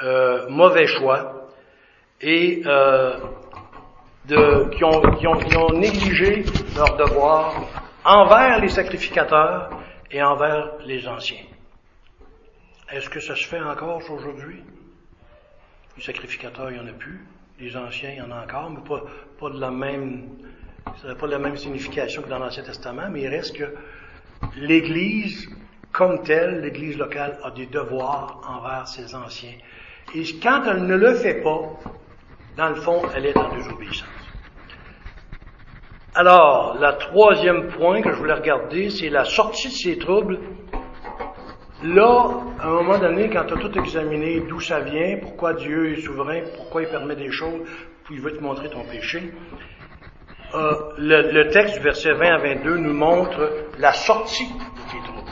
euh, 0.02 0.48
mauvais 0.50 0.88
choix 0.88 1.50
et 2.22 2.62
euh, 2.66 3.18
qui, 4.28 4.84
ont, 4.84 5.02
ont 5.58 5.74
négligé 5.74 6.44
leur 6.76 6.96
devoir 6.96 7.68
envers 8.06 8.60
les 8.60 8.70
sacrificateurs 8.70 9.70
et 10.10 10.22
envers 10.24 10.78
les 10.86 11.08
anciens. 11.08 11.44
Est-ce 12.92 13.10
que 13.10 13.22
ça 13.22 13.38
se 13.38 13.48
fait 13.48 13.62
encore 13.62 14.02
aujourd'hui? 14.12 14.62
Les 15.96 16.04
sacrificateurs, 16.04 16.72
il 16.72 16.74
n'y 16.74 16.80
en 16.80 16.88
a 16.88 16.94
plus. 16.94 17.26
Les 17.58 17.78
anciens, 17.78 18.10
il 18.10 18.18
y 18.18 18.22
en 18.22 18.32
a 18.32 18.44
encore, 18.44 18.70
mais 18.70 18.82
pas, 19.40 19.50
de 19.50 19.60
la 19.60 19.72
même, 19.72 20.28
ça 21.02 21.16
pas 21.16 21.28
la 21.28 21.40
même 21.40 21.56
signification 21.56 22.22
que 22.22 22.28
dans 22.28 22.40
l'Ancien 22.40 22.64
Testament, 22.64 23.10
mais 23.10 23.22
il 23.22 23.28
reste 23.30 23.56
que 23.56 23.74
l'Église, 24.58 25.48
comme 25.94 26.22
telle, 26.24 26.62
l'Église 26.62 26.98
locale, 26.98 27.40
a 27.44 27.52
des 27.52 27.68
devoirs 27.68 28.42
envers 28.46 28.88
ses 28.88 29.16
anciens. 29.16 29.56
Et 30.14 30.24
quand 30.42 30.64
elle 30.66 30.86
ne 30.86 30.96
le 30.96 31.14
fait 31.14 31.42
pas, 31.42 31.62
dans 32.58 32.70
le 32.70 32.76
fond, 32.76 33.04
elle 33.16 33.26
est 33.26 33.38
en 33.38 33.56
désobéissance. 33.56 34.10
Alors, 36.14 36.78
le 36.78 36.98
troisième 36.98 37.70
point 37.70 38.02
que 38.02 38.12
je 38.12 38.18
voulais 38.18 38.34
regarder, 38.34 38.90
c'est 38.90 39.10
la 39.10 39.24
sortie 39.24 39.70
de 39.70 39.74
ces 39.74 39.98
troubles. 39.98 40.40
Là, 41.84 42.30
à 42.60 42.68
un 42.68 42.72
moment 42.84 43.00
donné, 43.00 43.30
quand 43.30 43.44
tu 43.46 43.56
as 43.56 43.58
tout 43.58 43.76
examiné, 43.80 44.42
d'où 44.42 44.60
ça 44.60 44.82
vient, 44.82 45.18
pourquoi 45.20 45.54
Dieu 45.54 45.94
est 45.94 46.02
souverain, 46.02 46.42
pourquoi 46.56 46.84
il 46.84 46.90
permet 46.90 47.16
des 47.16 47.32
choses, 47.32 47.62
puis 48.04 48.16
il 48.16 48.22
veut 48.22 48.38
te 48.38 48.44
montrer 48.44 48.70
ton 48.70 48.84
péché, 48.84 49.34
euh, 50.54 50.74
le, 50.98 51.50
texte 51.50 51.78
du 51.78 51.80
verset 51.80 52.14
20 52.14 52.36
à 52.36 52.38
22 52.38 52.78
nous 52.78 52.94
montre 52.94 53.50
la 53.80 53.94
sortie 53.94 54.48
de 54.48 54.92
ces 54.92 54.98
troubles. 55.04 55.32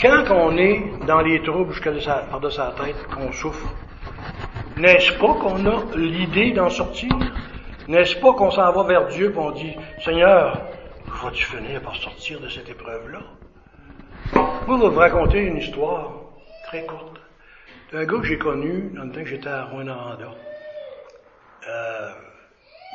Quand 0.00 0.34
on 0.34 0.56
est 0.56 0.82
dans 1.06 1.20
les 1.20 1.40
troubles 1.42 1.72
jusqu'à 1.72 1.92
par 2.28 2.40
de 2.40 2.50
sa 2.50 2.74
tête, 2.82 2.96
qu'on 3.14 3.30
souffre, 3.30 3.68
n'est-ce 4.76 5.12
pas 5.12 5.34
qu'on 5.34 5.64
a 5.66 5.96
l'idée 5.96 6.52
d'en 6.52 6.70
sortir? 6.70 7.10
N'est-ce 7.86 8.16
pas 8.16 8.32
qu'on 8.32 8.50
s'en 8.50 8.72
va 8.72 8.82
vers 8.82 9.06
Dieu 9.08 9.32
et 9.32 9.38
on 9.38 9.52
dit, 9.52 9.76
Seigneur, 10.02 10.60
vas-tu 11.22 11.44
finir 11.44 11.82
par 11.82 11.94
sortir 11.96 12.40
de 12.40 12.48
cette 12.48 12.68
épreuve-là? 12.68 13.20
Moi, 14.34 14.78
je 14.78 14.82
vais 14.82 14.88
vous 14.88 14.98
raconter 14.98 15.38
une 15.38 15.58
histoire 15.58 16.12
très 16.66 16.84
courte 16.86 17.20
d'un 17.92 18.04
gars 18.04 18.18
que 18.18 18.24
j'ai 18.24 18.38
connu 18.38 18.90
dans 18.94 19.04
le 19.04 19.12
temps 19.12 19.20
que 19.20 19.26
j'étais 19.26 19.48
à 19.48 19.64
Rwanda. 19.66 20.18
Euh, 21.68 22.10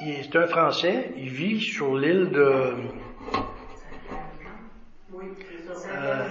c'est 0.04 0.36
un 0.36 0.48
Français, 0.48 1.12
il 1.16 1.30
vit 1.30 1.62
sur 1.62 1.98
l'île 1.98 2.30
de 2.32 2.74
euh, 5.96 6.30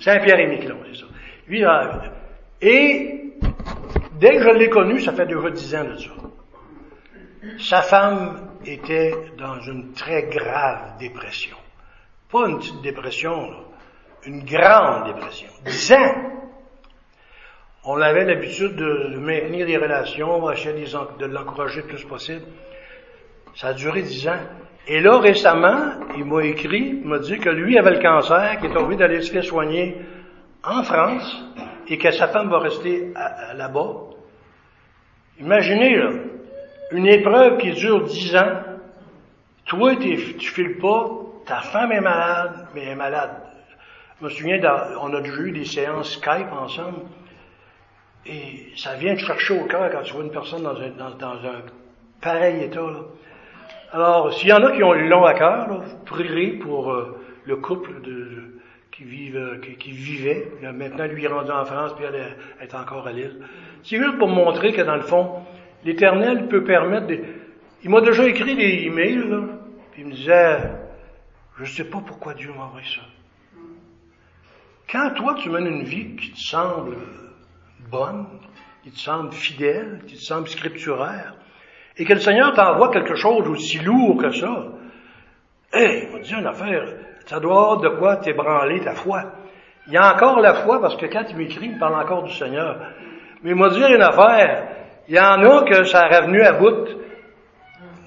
Saint-Pierre-et-Miquelon, 0.00 0.78
c'est 0.90 1.00
ça. 1.00 1.06
Lui, 1.48 1.64
et 2.60 3.32
dès 4.18 4.36
que 4.36 4.42
je 4.42 4.50
l'ai 4.50 4.68
connu, 4.68 5.00
ça 5.00 5.12
fait 5.12 5.26
déjà 5.26 5.50
dix 5.50 5.74
ans 5.74 5.84
de 5.84 5.96
ça. 5.96 6.10
Sa 7.58 7.82
femme 7.82 8.50
était 8.64 9.14
dans 9.38 9.60
une 9.60 9.92
très 9.92 10.24
grave 10.24 10.98
dépression. 10.98 11.56
Pas 12.30 12.48
une 12.48 12.58
petite 12.58 12.82
dépression, 12.82 13.50
là. 13.50 13.58
Une 14.26 14.44
grande 14.44 15.06
dépression. 15.06 15.48
Dix 15.64 15.92
ans. 15.92 16.30
On 17.84 18.00
avait 18.00 18.24
l'habitude 18.24 18.76
de 18.76 19.18
maintenir 19.18 19.66
des 19.66 19.76
relations, 19.76 20.40
de 20.40 21.26
l'encourager 21.26 21.82
le 21.82 21.86
plus 21.86 22.04
possible. 22.04 22.42
Ça 23.54 23.68
a 23.68 23.72
duré 23.74 24.02
dix 24.02 24.26
ans. 24.26 24.40
Et 24.86 25.00
là, 25.00 25.18
récemment, 25.18 25.92
il 26.16 26.24
m'a 26.24 26.44
écrit, 26.44 27.00
il 27.02 27.06
m'a 27.06 27.18
dit 27.18 27.38
que 27.38 27.50
lui 27.50 27.78
avait 27.78 27.92
le 27.92 28.02
cancer, 28.02 28.58
qu'il 28.58 28.70
est 28.70 28.76
envie 28.76 28.96
d'aller 28.96 29.20
se 29.20 29.32
faire 29.32 29.44
soigner 29.44 29.96
en 30.62 30.82
France 30.82 31.44
et 31.88 31.98
que 31.98 32.10
sa 32.10 32.28
femme 32.28 32.48
va 32.48 32.58
rester 32.58 33.12
là-bas. 33.54 33.94
Imaginez, 35.38 35.96
là, 35.96 36.10
une 36.92 37.06
épreuve 37.06 37.58
qui 37.58 37.72
dure 37.72 38.04
dix 38.04 38.34
ans, 38.36 38.62
toi, 39.66 39.96
tu 39.96 40.16
files 40.16 40.78
pas, 40.78 41.10
ta 41.46 41.60
femme 41.60 41.92
est 41.92 42.00
malade, 42.00 42.68
mais 42.74 42.82
elle 42.82 42.88
est 42.90 42.96
malade. 42.96 43.43
Je 44.24 44.30
me 44.30 44.34
souviens, 44.34 44.60
on 45.02 45.12
a 45.12 45.20
déjà 45.20 45.42
eu 45.42 45.50
des 45.50 45.66
séances 45.66 46.12
Skype 46.12 46.50
ensemble, 46.50 47.00
et 48.24 48.72
ça 48.74 48.94
vient 48.94 49.14
te 49.16 49.20
chercher 49.20 49.60
au 49.60 49.66
cœur 49.66 49.90
quand 49.92 50.00
tu 50.00 50.14
vois 50.14 50.24
une 50.24 50.30
personne 50.30 50.62
dans 50.62 50.80
un, 50.80 50.88
dans, 50.88 51.46
un 51.46 51.60
pareil 52.22 52.64
état. 52.64 52.80
Là. 52.80 53.00
Alors, 53.92 54.32
s'il 54.32 54.48
y 54.48 54.52
en 54.54 54.64
a 54.64 54.72
qui 54.72 54.82
ont 54.82 54.94
le 54.94 55.08
long 55.08 55.26
à 55.26 55.34
cœur, 55.34 55.68
là, 55.68 55.80
prierez 56.06 56.52
pour 56.52 56.90
euh, 56.90 57.20
le 57.44 57.56
couple 57.56 58.00
de, 58.00 58.60
qui, 58.92 59.04
vive, 59.04 59.36
euh, 59.36 59.58
qui, 59.78 59.90
vivait. 59.90 60.52
maintenant, 60.72 61.04
lui 61.04 61.26
est 61.26 61.28
rendu 61.28 61.50
en 61.50 61.66
France, 61.66 61.94
puis 61.94 62.06
elle 62.06 62.34
est, 62.62 62.74
encore 62.74 63.06
à 63.06 63.12
Lille. 63.12 63.40
C'est 63.82 63.98
juste 63.98 64.16
pour 64.16 64.28
montrer 64.28 64.72
que, 64.72 64.80
dans 64.80 64.96
le 64.96 65.02
fond, 65.02 65.32
l'Éternel 65.84 66.48
peut 66.48 66.64
permettre 66.64 67.08
des... 67.08 67.20
Il 67.82 67.90
m'a 67.90 68.00
déjà 68.00 68.26
écrit 68.26 68.56
des 68.56 68.86
emails, 68.86 69.28
là, 69.28 69.42
puis 69.92 70.00
il 70.00 70.08
me 70.08 70.14
disait, 70.14 70.60
je 71.58 71.64
ne 71.64 71.68
sais 71.68 71.90
pas 71.90 71.98
pourquoi 72.06 72.32
Dieu 72.32 72.50
m'a 72.56 72.64
envoyé 72.64 72.86
ça. 72.86 73.02
Quand 74.90 75.10
toi, 75.14 75.34
tu 75.34 75.50
mènes 75.50 75.66
une 75.66 75.84
vie 75.84 76.16
qui 76.16 76.32
te 76.32 76.38
semble 76.38 76.96
bonne, 77.90 78.26
qui 78.82 78.90
te 78.90 78.98
semble 78.98 79.32
fidèle, 79.32 80.02
qui 80.06 80.16
te 80.16 80.22
semble 80.22 80.48
scripturaire, 80.48 81.34
et 81.96 82.04
que 82.04 82.12
le 82.12 82.20
Seigneur 82.20 82.52
t'envoie 82.54 82.90
quelque 82.90 83.14
chose 83.14 83.48
aussi 83.48 83.78
lourd 83.78 84.20
que 84.20 84.30
ça, 84.30 84.66
hé, 85.72 86.06
il 86.06 86.12
m'a 86.12 86.18
dit 86.20 86.34
une 86.34 86.46
affaire, 86.46 86.84
ça 87.26 87.40
doit 87.40 87.52
avoir 87.52 87.76
de 87.78 87.88
quoi 87.90 88.16
t'ébranler 88.16 88.80
ta 88.80 88.94
foi. 88.94 89.32
Il 89.86 89.92
y 89.92 89.96
a 89.96 90.14
encore 90.14 90.40
la 90.40 90.54
foi, 90.54 90.80
parce 90.80 90.96
que 90.96 91.06
quand 91.06 91.24
il 91.28 91.36
m'écrit, 91.36 91.66
il 91.66 91.78
parle 91.78 91.94
encore 91.94 92.22
du 92.22 92.32
Seigneur. 92.32 92.80
Mais 93.42 93.50
il 93.50 93.56
m'a 93.56 93.68
dit 93.70 93.82
une 93.82 94.02
affaire, 94.02 94.68
il 95.08 95.14
y 95.14 95.20
en 95.20 95.42
a 95.42 95.64
que 95.64 95.84
ça 95.84 96.06
aurait 96.06 96.22
venu 96.22 96.42
à 96.42 96.52
bout 96.52 96.88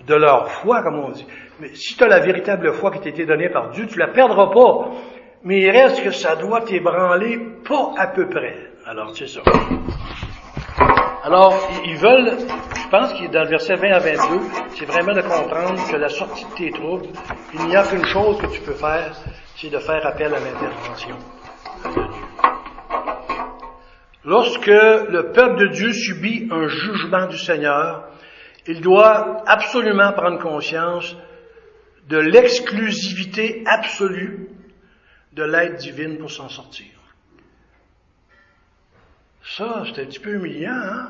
de 0.08 0.16
leur 0.16 0.50
foi, 0.50 0.82
comme 0.84 1.00
on 1.00 1.10
dit. 1.10 1.28
Mais 1.60 1.74
si 1.74 1.96
tu 1.96 2.04
as 2.04 2.08
la 2.08 2.20
véritable 2.20 2.72
foi 2.74 2.92
qui 2.92 3.00
t'a 3.00 3.10
été 3.10 3.26
donnée 3.26 3.50
par 3.50 3.70
Dieu, 3.70 3.88
tu 3.88 3.98
la 3.98 4.08
perdras 4.08 4.48
pas. 4.52 4.92
Mais 5.48 5.62
il 5.62 5.70
reste 5.70 6.04
que 6.04 6.12
ça 6.12 6.36
doit 6.36 6.60
t'ébranler 6.60 7.40
pas 7.66 7.94
à 7.98 8.08
peu 8.08 8.28
près. 8.28 8.70
Alors, 8.86 9.16
c'est 9.16 9.28
ça. 9.28 9.40
Alors, 11.24 11.56
ils 11.86 11.96
veulent, 11.96 12.38
je 12.76 12.90
pense 12.90 13.14
qu'il 13.14 13.32
dans 13.32 13.44
le 13.44 13.48
verset 13.52 13.76
20 13.76 13.92
à 13.94 14.00
22, 14.00 14.42
c'est 14.76 14.84
vraiment 14.84 15.14
de 15.14 15.22
comprendre 15.22 15.90
que 15.90 15.96
la 15.96 16.10
sortie 16.10 16.44
de 16.44 16.54
tes 16.54 16.72
troubles, 16.72 17.08
il 17.54 17.66
n'y 17.66 17.78
a 17.78 17.84
qu'une 17.84 18.04
chose 18.04 18.38
que 18.42 18.48
tu 18.48 18.60
peux 18.60 18.74
faire, 18.74 19.14
c'est 19.56 19.70
de 19.70 19.80
faire 19.80 20.06
appel 20.06 20.36
à 20.36 20.40
l'intervention 20.40 21.16
de 21.86 21.94
Dieu. 21.94 22.14
Lorsque 24.26 24.68
le 24.68 25.32
peuple 25.34 25.62
de 25.62 25.68
Dieu 25.68 25.94
subit 25.94 26.50
un 26.52 26.68
jugement 26.68 27.28
du 27.28 27.38
Seigneur, 27.38 28.04
il 28.68 28.82
doit 28.82 29.44
absolument 29.46 30.12
prendre 30.12 30.40
conscience 30.40 31.16
de 32.10 32.18
l'exclusivité 32.18 33.64
absolue 33.66 34.50
de 35.38 35.44
l'aide 35.44 35.76
divine 35.76 36.18
pour 36.18 36.32
s'en 36.32 36.50
sortir. 36.50 36.88
Ça, 39.44 39.84
c'est 39.86 40.02
un 40.02 40.06
petit 40.06 40.20
peu 40.20 40.32
humiliant, 40.32 40.74
hein? 40.74 41.10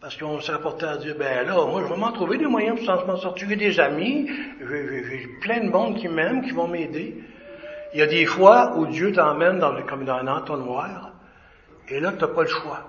Parce 0.00 0.16
qu'on 0.16 0.40
s'est 0.40 0.52
rapporté 0.52 0.86
à 0.86 0.96
Dieu, 0.96 1.14
ben 1.14 1.46
là, 1.46 1.54
moi, 1.66 1.82
je 1.82 1.92
vais 1.92 1.98
m'en 1.98 2.10
trouver 2.10 2.38
des 2.38 2.46
moyens 2.46 2.78
pour 2.78 2.86
s'en 2.86 3.16
sortir. 3.16 3.48
J'ai 3.48 3.56
des 3.56 3.78
amis, 3.78 4.28
j'ai 4.60 5.28
plein 5.40 5.60
de 5.60 5.68
monde 5.68 5.98
qui 5.98 6.08
m'aiment, 6.08 6.42
qui 6.42 6.52
vont 6.52 6.68
m'aider. 6.68 7.22
Il 7.92 8.00
y 8.00 8.02
a 8.02 8.06
des 8.06 8.24
fois 8.24 8.76
où 8.76 8.86
Dieu 8.86 9.12
t'emmène 9.12 9.58
dans, 9.58 9.80
comme 9.82 10.04
dans 10.04 10.14
un 10.14 10.26
entonnoir, 10.26 11.12
et 11.88 12.00
là, 12.00 12.12
tu 12.12 12.20
n'as 12.20 12.28
pas 12.28 12.42
le 12.42 12.48
choix. 12.48 12.86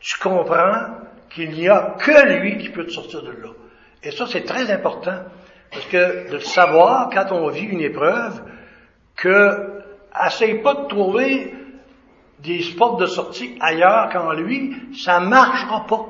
Tu 0.00 0.18
comprends 0.18 0.98
qu'il 1.30 1.50
n'y 1.50 1.68
a 1.68 1.96
que 1.98 2.32
lui 2.38 2.58
qui 2.58 2.68
peut 2.68 2.84
te 2.84 2.92
sortir 2.92 3.22
de 3.22 3.30
là. 3.30 3.50
Et 4.02 4.10
ça, 4.12 4.26
c'est 4.28 4.44
très 4.44 4.70
important. 4.70 5.18
Parce 5.72 5.86
que 5.86 6.30
de 6.30 6.38
savoir, 6.38 7.10
quand 7.10 7.32
on 7.32 7.48
vit 7.48 7.64
une 7.64 7.80
épreuve, 7.80 8.40
que 9.16 9.73
essaye 10.26 10.62
pas 10.62 10.74
de 10.74 10.88
trouver 10.88 11.54
des 12.40 12.62
spots 12.62 12.96
de 12.96 13.06
sortie 13.06 13.56
ailleurs 13.60 14.10
qu'en 14.12 14.32
lui, 14.32 14.74
ça 14.94 15.20
marchera 15.20 15.86
pas. 15.86 16.06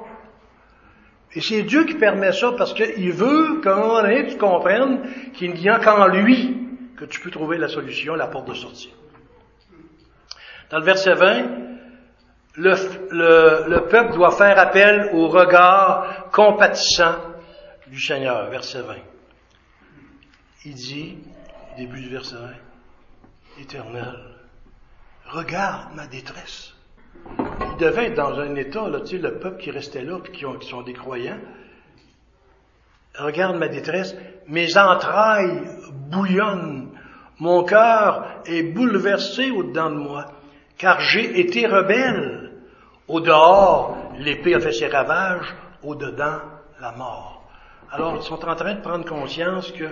Et 1.34 1.40
c'est 1.40 1.62
Dieu 1.62 1.84
qui 1.84 1.94
permet 1.94 2.32
ça 2.32 2.52
parce 2.56 2.74
qu'il 2.74 3.12
veut 3.12 3.60
qu'à 3.60 3.74
un 3.74 3.80
moment 3.80 4.02
donné, 4.02 4.26
tu 4.26 4.36
comprennes 4.36 5.02
qu'il 5.32 5.54
n'y 5.54 5.68
a 5.68 5.78
qu'en 5.80 6.06
lui 6.06 6.56
que 6.96 7.04
tu 7.04 7.20
peux 7.20 7.30
trouver 7.30 7.58
la 7.58 7.68
solution, 7.68 8.14
la 8.14 8.28
porte 8.28 8.48
de 8.48 8.54
sortie. 8.54 8.92
Dans 10.70 10.78
le 10.78 10.84
verset 10.84 11.14
20, 11.14 11.42
le, 12.56 13.68
le, 13.68 13.88
peuple 13.88 14.14
doit 14.14 14.30
faire 14.30 14.58
appel 14.58 15.10
au 15.12 15.28
regard 15.28 16.30
compatissant 16.30 17.16
du 17.88 18.00
Seigneur, 18.00 18.48
verset 18.50 18.82
20. 18.82 18.94
Il 20.66 20.74
dit, 20.74 21.18
début 21.76 22.00
du 22.00 22.08
verset 22.08 22.36
20, 22.36 22.48
Éternel, 23.60 24.18
regarde 25.26 25.94
ma 25.94 26.06
détresse. 26.06 26.74
Il 27.70 27.76
devait 27.78 28.06
être 28.06 28.16
dans 28.16 28.38
un 28.38 28.54
état, 28.56 28.88
là, 28.88 29.00
tu 29.00 29.16
sais, 29.16 29.18
le 29.18 29.38
peuple 29.38 29.58
qui 29.58 29.70
restait 29.70 30.02
là, 30.02 30.18
puis 30.18 30.32
qui, 30.32 30.44
qui 30.60 30.68
sont 30.68 30.82
des 30.82 30.92
croyants. 30.92 31.38
Regarde 33.16 33.56
ma 33.56 33.68
détresse, 33.68 34.16
mes 34.48 34.76
entrailles 34.76 35.62
bouillonnent, 36.10 36.90
mon 37.38 37.64
cœur 37.64 38.42
est 38.46 38.62
bouleversé 38.62 39.50
au-dedans 39.50 39.90
de 39.90 39.96
moi, 39.96 40.26
car 40.76 41.00
j'ai 41.00 41.40
été 41.40 41.66
rebelle. 41.66 42.52
Au 43.06 43.20
dehors, 43.20 43.96
l'épée 44.18 44.54
a 44.54 44.60
fait 44.60 44.72
ses 44.72 44.88
ravages, 44.88 45.54
au 45.82 45.94
dedans, 45.94 46.38
la 46.80 46.92
mort. 46.92 47.44
Alors, 47.90 48.16
ils 48.16 48.22
sont 48.22 48.44
en 48.44 48.56
train 48.56 48.74
de 48.74 48.80
prendre 48.80 49.04
conscience 49.04 49.70
que 49.72 49.84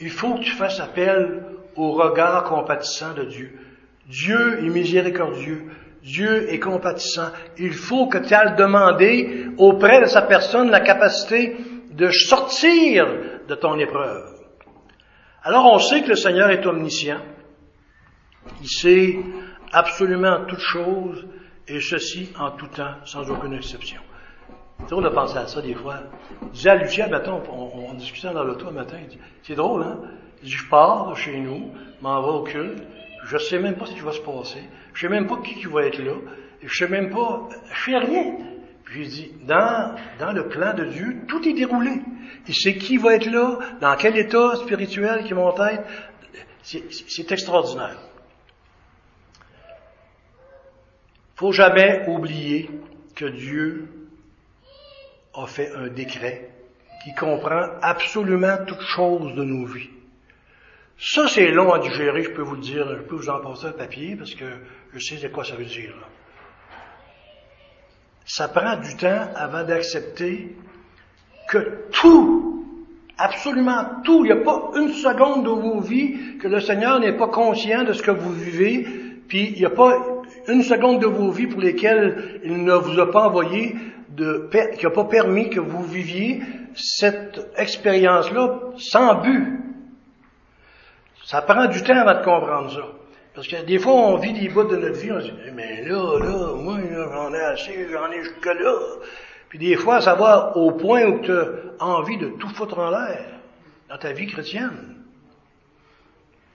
il 0.00 0.10
faut 0.10 0.34
que 0.34 0.44
tu 0.44 0.52
fasses 0.52 0.80
appel 0.80 1.42
au 1.74 1.92
regard 1.92 2.44
compatissant 2.44 3.14
de 3.14 3.24
Dieu. 3.24 3.58
Dieu 4.06 4.64
est 4.64 4.68
miséricordieux. 4.68 5.64
Dieu 6.02 6.52
est 6.52 6.60
compatissant. 6.60 7.30
Il 7.58 7.72
faut 7.72 8.06
que 8.06 8.18
tu 8.18 8.32
ailles 8.32 8.56
demander 8.56 9.46
auprès 9.58 10.00
de 10.00 10.06
sa 10.06 10.22
personne 10.22 10.70
la 10.70 10.80
capacité 10.80 11.56
de 11.90 12.10
sortir 12.10 13.06
de 13.48 13.54
ton 13.54 13.78
épreuve. 13.78 14.36
Alors 15.42 15.66
on 15.72 15.78
sait 15.78 16.02
que 16.02 16.10
le 16.10 16.16
Seigneur 16.16 16.50
est 16.50 16.64
omniscient. 16.66 17.20
Il 18.60 18.68
sait 18.68 19.18
absolument 19.72 20.44
toutes 20.46 20.60
choses 20.60 21.26
et 21.66 21.80
ceci 21.80 22.32
en 22.38 22.52
tout 22.52 22.68
temps, 22.68 22.94
sans 23.04 23.28
aucune 23.30 23.54
exception. 23.54 24.00
C'est 24.80 24.90
drôle 24.90 25.04
de 25.04 25.08
penser 25.08 25.38
à 25.38 25.46
ça 25.46 25.60
des 25.60 25.74
fois. 25.74 25.96
Je 26.42 26.48
disais 26.48 26.70
à 26.70 26.74
Lucien, 26.76 27.08
mettons, 27.08 27.42
on, 27.50 27.90
on, 27.90 27.94
discutait 27.94 28.32
dans 28.32 28.44
l'auto 28.44 28.68
un 28.68 28.72
matin, 28.72 28.98
c'est 29.42 29.54
drôle, 29.54 29.82
hein? 29.82 29.98
Je, 30.42 30.46
dis, 30.46 30.52
je 30.52 30.68
pars 30.68 31.10
de 31.10 31.14
chez 31.14 31.38
nous, 31.38 31.70
m'en 32.02 32.22
vais 32.22 32.28
au 32.28 32.42
culte, 32.42 32.82
je 33.24 33.38
sais 33.38 33.58
même 33.58 33.76
pas 33.76 33.86
ce 33.86 33.94
qui 33.94 34.00
va 34.00 34.12
se 34.12 34.20
passer, 34.20 34.62
je 34.94 35.00
sais 35.00 35.08
même 35.08 35.26
pas 35.26 35.38
qui, 35.38 35.54
qui 35.54 35.66
va 35.66 35.84
être 35.84 35.98
là, 35.98 36.14
je 36.62 36.74
sais 36.76 36.88
même 36.88 37.10
pas, 37.10 37.48
je 37.72 37.80
fais 37.82 37.98
rien. 37.98 38.36
Puis 38.84 39.02
il 39.02 39.08
dit, 39.08 39.32
dans, 39.42 39.96
dans 40.20 40.32
le 40.32 40.48
plan 40.48 40.72
de 40.74 40.84
Dieu, 40.84 41.22
tout 41.26 41.46
est 41.48 41.54
déroulé. 41.54 42.02
Il 42.46 42.54
sait 42.54 42.76
qui 42.76 42.98
va 42.98 43.14
être 43.14 43.26
là, 43.26 43.58
dans 43.80 43.96
quel 43.96 44.16
état 44.16 44.54
spirituel 44.56 45.24
qui 45.24 45.32
vont 45.32 45.52
être. 45.66 45.84
C'est 46.62 47.32
extraordinaire. 47.32 47.98
faut 51.36 51.52
jamais 51.52 52.04
oublier 52.08 52.70
que 53.14 53.26
Dieu 53.26 53.88
a 55.36 55.46
fait 55.46 55.70
un 55.76 55.88
décret 55.88 56.50
qui 57.04 57.14
comprend 57.14 57.68
absolument 57.82 58.56
toutes 58.66 58.80
choses 58.80 59.34
de 59.34 59.44
nos 59.44 59.66
vies. 59.66 59.90
Ça, 60.98 61.28
c'est 61.28 61.50
long 61.50 61.72
à 61.72 61.78
digérer, 61.78 62.22
je 62.22 62.30
peux 62.30 62.42
vous 62.42 62.54
le 62.54 62.62
dire. 62.62 62.88
Je 62.96 63.02
peux 63.02 63.16
vous 63.16 63.28
en 63.28 63.40
passer 63.40 63.66
un 63.66 63.72
papier 63.72 64.16
parce 64.16 64.34
que 64.34 64.46
je 64.94 64.98
sais 64.98 65.16
de 65.16 65.28
quoi 65.28 65.44
ça 65.44 65.54
veut 65.54 65.66
dire. 65.66 65.94
Ça 68.24 68.48
prend 68.48 68.76
du 68.76 68.96
temps 68.96 69.28
avant 69.36 69.62
d'accepter 69.62 70.56
que 71.48 71.84
tout, 71.92 72.66
absolument 73.18 73.84
tout, 74.04 74.24
il 74.24 74.32
n'y 74.32 74.40
a 74.40 74.42
pas 74.42 74.72
une 74.74 74.92
seconde 74.92 75.44
de 75.44 75.50
vos 75.50 75.80
vies 75.80 76.38
que 76.38 76.48
le 76.48 76.60
Seigneur 76.60 76.98
n'est 76.98 77.16
pas 77.16 77.28
conscient 77.28 77.84
de 77.84 77.92
ce 77.92 78.02
que 78.02 78.10
vous 78.10 78.32
vivez, 78.32 78.84
puis 79.28 79.52
il 79.52 79.58
n'y 79.58 79.64
a 79.64 79.70
pas 79.70 80.15
une 80.48 80.62
seconde 80.62 81.00
de 81.00 81.06
vos 81.06 81.30
vies 81.30 81.46
pour 81.46 81.60
lesquelles 81.60 82.40
il 82.44 82.64
ne 82.64 82.74
vous 82.74 82.98
a 82.98 83.10
pas 83.10 83.26
envoyé 83.26 83.74
de, 84.08 84.48
qui 84.76 84.84
n'a 84.84 84.90
pas 84.90 85.04
permis 85.04 85.50
que 85.50 85.60
vous 85.60 85.82
viviez 85.82 86.40
cette 86.74 87.50
expérience-là 87.56 88.60
sans 88.76 89.16
but. 89.16 89.60
Ça 91.24 91.42
prend 91.42 91.66
du 91.66 91.82
temps 91.82 91.96
avant 91.96 92.20
de 92.20 92.24
comprendre 92.24 92.70
ça. 92.72 92.86
Parce 93.34 93.48
que 93.48 93.64
des 93.64 93.78
fois, 93.78 93.92
on 93.92 94.16
vit 94.16 94.32
des 94.32 94.48
bouts 94.48 94.64
de 94.64 94.76
notre 94.76 94.98
vie, 94.98 95.12
on 95.12 95.20
se 95.20 95.26
dit, 95.26 95.50
mais 95.54 95.82
là, 95.82 96.18
là, 96.18 96.54
moi, 96.54 96.78
j'en 96.90 97.34
ai 97.34 97.40
assez, 97.40 97.88
j'en 97.92 98.10
ai 98.10 98.22
jusque-là. 98.22 98.74
Puis 99.48 99.58
des 99.58 99.76
fois, 99.76 100.00
ça 100.00 100.14
va 100.14 100.56
au 100.56 100.72
point 100.72 101.04
où 101.04 101.20
tu 101.20 101.32
as 101.32 101.84
envie 101.84 102.16
de 102.16 102.28
tout 102.28 102.48
foutre 102.48 102.78
en 102.78 102.90
l'air 102.90 103.40
dans 103.88 103.98
ta 103.98 104.12
vie 104.12 104.26
chrétienne. 104.26 104.96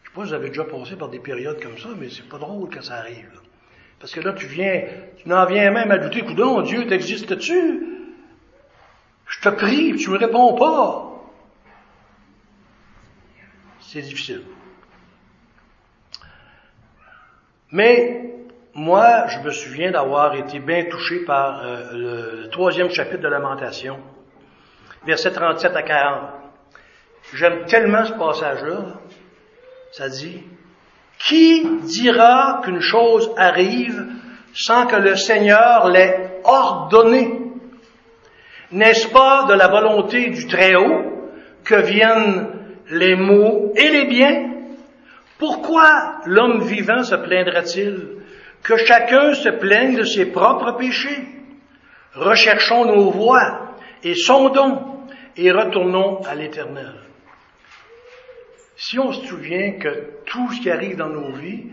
Je 0.04 0.10
sais 0.10 0.16
pas 0.16 0.24
si 0.24 0.30
vous 0.30 0.34
avez 0.34 0.48
déjà 0.48 0.64
passé 0.64 0.96
par 0.96 1.10
des 1.10 1.20
périodes 1.20 1.62
comme 1.62 1.78
ça, 1.78 1.90
mais 2.00 2.10
c'est 2.10 2.28
pas 2.28 2.38
drôle 2.38 2.70
quand 2.74 2.82
ça 2.82 2.96
arrive. 2.96 3.41
Parce 4.02 4.14
que 4.14 4.20
là, 4.20 4.34
tu 4.34 4.48
viens, 4.48 4.84
tu 5.18 5.30
n'en 5.30 5.46
viens 5.46 5.70
même 5.70 5.92
à 5.92 6.00
douter, 6.00 6.24
coudon, 6.24 6.64
Dieu, 6.64 6.88
t'existes-tu? 6.88 7.88
Je 9.28 9.40
te 9.40 9.50
prie, 9.50 9.96
tu 9.96 10.10
me 10.10 10.18
réponds 10.18 10.56
pas. 10.56 11.22
C'est 13.80 14.02
difficile. 14.02 14.42
Mais 17.72 18.34
moi, 18.74 19.28
je 19.28 19.40
me 19.40 19.52
souviens 19.52 19.92
d'avoir 19.92 20.34
été 20.34 20.60
bien 20.60 20.86
touché 20.86 21.24
par 21.24 21.64
euh, 21.64 22.42
le 22.44 22.50
troisième 22.50 22.90
chapitre 22.90 23.22
de 23.22 23.28
Lamentation, 23.28 24.00
versets 25.06 25.32
37 25.32 25.76
à 25.76 25.84
40. 25.84 26.30
J'aime 27.34 27.66
tellement 27.66 28.04
ce 28.06 28.14
passage-là. 28.14 29.00
Ça 29.92 30.10
dit, 30.10 30.44
qui 31.26 31.68
dira 31.84 32.62
qu'une 32.64 32.82
chose 32.82 33.32
arrive 33.38 34.06
sans 34.54 34.86
que 34.86 34.96
le 34.96 35.16
Seigneur 35.16 35.88
l'ait 35.90 36.42
ordonné? 36.44 37.40
N'est-ce 38.72 39.08
pas 39.10 39.46
de 39.48 39.54
la 39.54 39.68
volonté 39.68 40.30
du 40.30 40.48
Très-Haut 40.48 41.30
que 41.64 41.76
viennent 41.76 42.48
les 42.90 43.16
maux 43.16 43.74
et 43.76 43.90
les 43.90 44.06
biens? 44.06 44.50
Pourquoi 45.38 46.20
l'homme 46.26 46.62
vivant 46.64 47.04
se 47.04 47.16
plaindra-t-il? 47.16 48.22
Que 48.64 48.78
chacun 48.78 49.34
se 49.34 49.50
plaigne 49.50 49.98
de 49.98 50.04
ses 50.04 50.28
propres 50.32 50.78
péchés? 50.78 51.28
Recherchons 52.14 52.86
nos 52.86 53.10
voies 53.12 53.76
et 54.04 54.16
sondons 54.16 55.06
et 55.38 55.52
retournons 55.52 56.22
à 56.24 56.36
l'Éternel. 56.36 56.94
Si 58.76 59.00
on 59.00 59.12
se 59.12 59.26
souvient 59.26 59.74
que 59.80 60.21
tout 60.32 60.52
ce 60.54 60.62
qui 60.62 60.72
arrive 60.72 60.96
dans 60.96 61.10
nos 61.10 61.32
vies, 61.34 61.66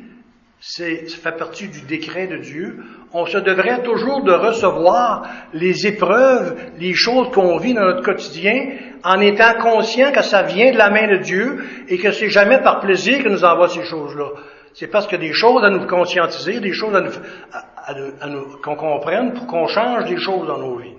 c'est, 0.61 1.09
ça 1.09 1.17
fait 1.19 1.39
partie 1.39 1.69
du 1.69 1.83
décret 1.83 2.27
de 2.27 2.39
Dieu, 2.39 2.83
on 3.13 3.25
se 3.27 3.39
devrait 3.39 3.83
toujours 3.85 4.25
de 4.25 4.33
recevoir 4.33 5.29
les 5.53 5.87
épreuves, 5.87 6.57
les 6.79 6.95
choses 6.95 7.31
qu'on 7.31 7.59
vit 7.59 7.75
dans 7.75 7.85
notre 7.85 8.03
quotidien, 8.03 8.71
en 9.05 9.21
étant 9.21 9.55
conscient 9.61 10.11
que 10.11 10.23
ça 10.23 10.43
vient 10.43 10.73
de 10.73 10.77
la 10.77 10.91
main 10.91 11.07
de 11.07 11.19
Dieu 11.19 11.65
et 11.89 11.99
que 11.99 12.11
c'est 12.11 12.31
jamais 12.31 12.59
par 12.59 12.81
plaisir 12.81 13.23
que 13.23 13.29
nous 13.29 13.45
envoie 13.45 13.69
ces 13.69 13.85
choses-là. 13.85 14.31
C'est 14.75 14.89
parce 14.89 15.07
qu'il 15.07 15.23
y 15.23 15.25
a 15.25 15.29
des 15.29 15.35
choses 15.35 15.63
à 15.63 15.71
nous 15.71 15.87
conscientiser, 15.87 16.59
des 16.59 16.73
choses 16.73 16.95
à 16.97 17.01
nous, 17.03 17.13
à, 17.53 17.93
à 18.21 18.27
nous, 18.29 18.59
qu'on 18.61 18.75
comprenne 18.75 19.33
pour 19.35 19.47
qu'on 19.47 19.69
change 19.69 20.07
des 20.07 20.19
choses 20.19 20.49
dans 20.49 20.59
nos 20.59 20.77
vies. 20.79 20.95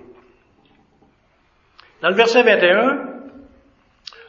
Dans 2.00 2.08
le 2.08 2.14
verset 2.14 2.42
21, 2.42 3.10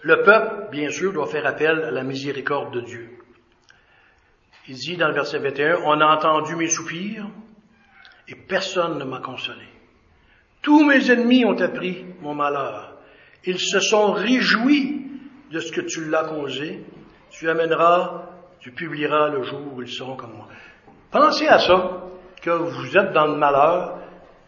le 0.02 0.24
peuple, 0.24 0.68
bien 0.72 0.90
sûr, 0.90 1.14
doit 1.14 1.28
faire 1.28 1.46
appel 1.46 1.84
à 1.84 1.92
la 1.92 2.04
miséricorde 2.04 2.74
de 2.74 2.82
Dieu. 2.82 3.21
Il 4.68 4.76
dit 4.76 4.98
dans 4.98 5.08
le 5.08 5.14
verset 5.14 5.40
21, 5.40 5.80
on 5.86 6.00
a 6.00 6.06
entendu 6.06 6.56
mes 6.56 6.70
soupirs 6.70 7.28
et 8.28 8.36
personne 8.36 8.98
ne 8.98 9.04
m'a 9.04 9.20
consolé. 9.20 9.66
Tous 10.62 10.86
mes 10.86 11.12
ennemis 11.12 11.46
ont 11.46 11.60
appris 11.60 12.06
mon 12.22 12.36
malheur. 12.36 12.98
Ils 13.46 13.60
se 13.60 13.80
sont 13.80 14.12
réjouis 14.12 15.08
de 15.52 15.60
ce 15.60 15.72
que 15.72 15.82
tu 15.82 16.06
l'as 16.06 16.26
causé. 16.26 16.84
Tu 17.32 17.50
amèneras, 17.50 18.26
tu 18.60 18.72
publieras 18.72 19.30
le 19.30 19.44
jour 19.44 19.62
où 19.74 19.82
ils 19.82 19.90
seront 19.90 20.16
comme 20.16 20.36
moi. 20.36 20.48
Pensez 21.10 21.48
à 21.48 21.58
ça, 21.58 22.02
que 22.42 22.50
vous 22.50 22.98
êtes 22.98 23.14
dans 23.14 23.28
le 23.28 23.38
malheur, 23.38 24.00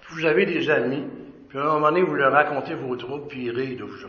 vous 0.09 0.25
avez 0.25 0.45
des 0.45 0.69
amis, 0.69 1.03
puis 1.49 1.59
à 1.59 1.61
un 1.61 1.73
moment 1.73 1.89
donné, 1.89 2.01
vous 2.01 2.15
leur 2.15 2.31
racontez 2.31 2.73
vos 2.75 2.95
troubles, 2.95 3.27
puis 3.27 3.45
ils 3.45 3.51
rient 3.51 3.75
de 3.75 3.83
vous. 3.83 4.07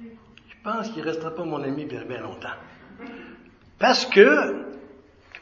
Je 0.00 0.54
pense 0.62 0.90
qu'il 0.90 1.02
ne 1.02 1.08
restera 1.08 1.30
pas 1.30 1.44
mon 1.44 1.62
ami 1.62 1.84
bien, 1.84 2.04
bien 2.04 2.20
longtemps. 2.20 2.48
Parce 3.78 4.06
que 4.06 4.64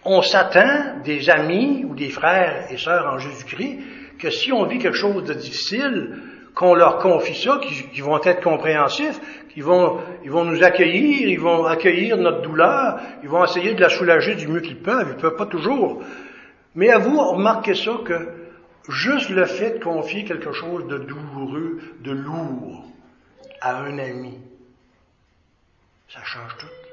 on 0.04 0.20
s'attend 0.22 1.00
des 1.02 1.30
amis 1.30 1.84
ou 1.88 1.94
des 1.94 2.10
frères 2.10 2.66
et 2.70 2.76
sœurs 2.76 3.06
en 3.06 3.18
Jésus-Christ 3.18 3.78
que 4.18 4.30
si 4.30 4.52
on 4.52 4.64
vit 4.64 4.78
quelque 4.78 4.96
chose 4.96 5.24
de 5.24 5.34
difficile, 5.34 6.20
qu'on 6.54 6.74
leur 6.74 6.98
confie 6.98 7.34
ça, 7.34 7.58
qu'ils 7.60 8.04
vont 8.04 8.22
être 8.22 8.42
compréhensifs, 8.42 9.20
qu'ils 9.52 9.64
vont, 9.64 10.00
vont 10.24 10.44
nous 10.44 10.62
accueillir, 10.62 11.28
ils 11.28 11.40
vont 11.40 11.64
accueillir 11.64 12.16
notre 12.16 12.42
douleur, 12.42 13.00
ils 13.22 13.28
vont 13.28 13.44
essayer 13.44 13.74
de 13.74 13.80
la 13.80 13.88
soulager 13.88 14.36
du 14.36 14.46
mieux 14.46 14.60
qu'ils 14.60 14.80
peuvent, 14.80 15.08
ils 15.08 15.16
ne 15.16 15.20
peuvent 15.20 15.36
pas 15.36 15.46
toujours. 15.46 16.02
Mais 16.74 16.90
à 16.90 16.98
vous, 16.98 17.18
remarquez 17.18 17.74
ça 17.74 17.92
que 18.04 18.28
juste 18.88 19.30
le 19.30 19.46
fait 19.46 19.78
de 19.78 19.84
confier 19.84 20.24
quelque 20.24 20.52
chose 20.52 20.86
de 20.86 20.98
douloureux, 20.98 21.80
de 22.00 22.12
lourd 22.12 22.84
à 23.60 23.78
un 23.78 23.98
ami, 23.98 24.38
ça 26.08 26.22
change 26.22 26.56
tout. 26.58 26.83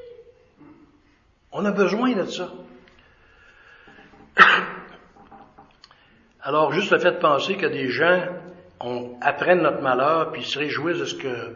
On 1.51 1.65
a 1.65 1.71
besoin 1.71 2.13
de 2.13 2.25
ça. 2.25 2.51
Alors, 6.41 6.71
juste 6.71 6.91
le 6.91 6.99
fait 6.99 7.11
de 7.11 7.19
penser 7.19 7.57
que 7.57 7.65
des 7.67 7.89
gens 7.89 8.25
on 8.83 9.17
apprennent 9.21 9.61
notre 9.61 9.81
malheur 9.81 10.31
puis 10.31 10.43
se 10.43 10.57
réjouissent 10.59 10.99
de 10.99 11.05
ce 11.05 11.15
que. 11.15 11.55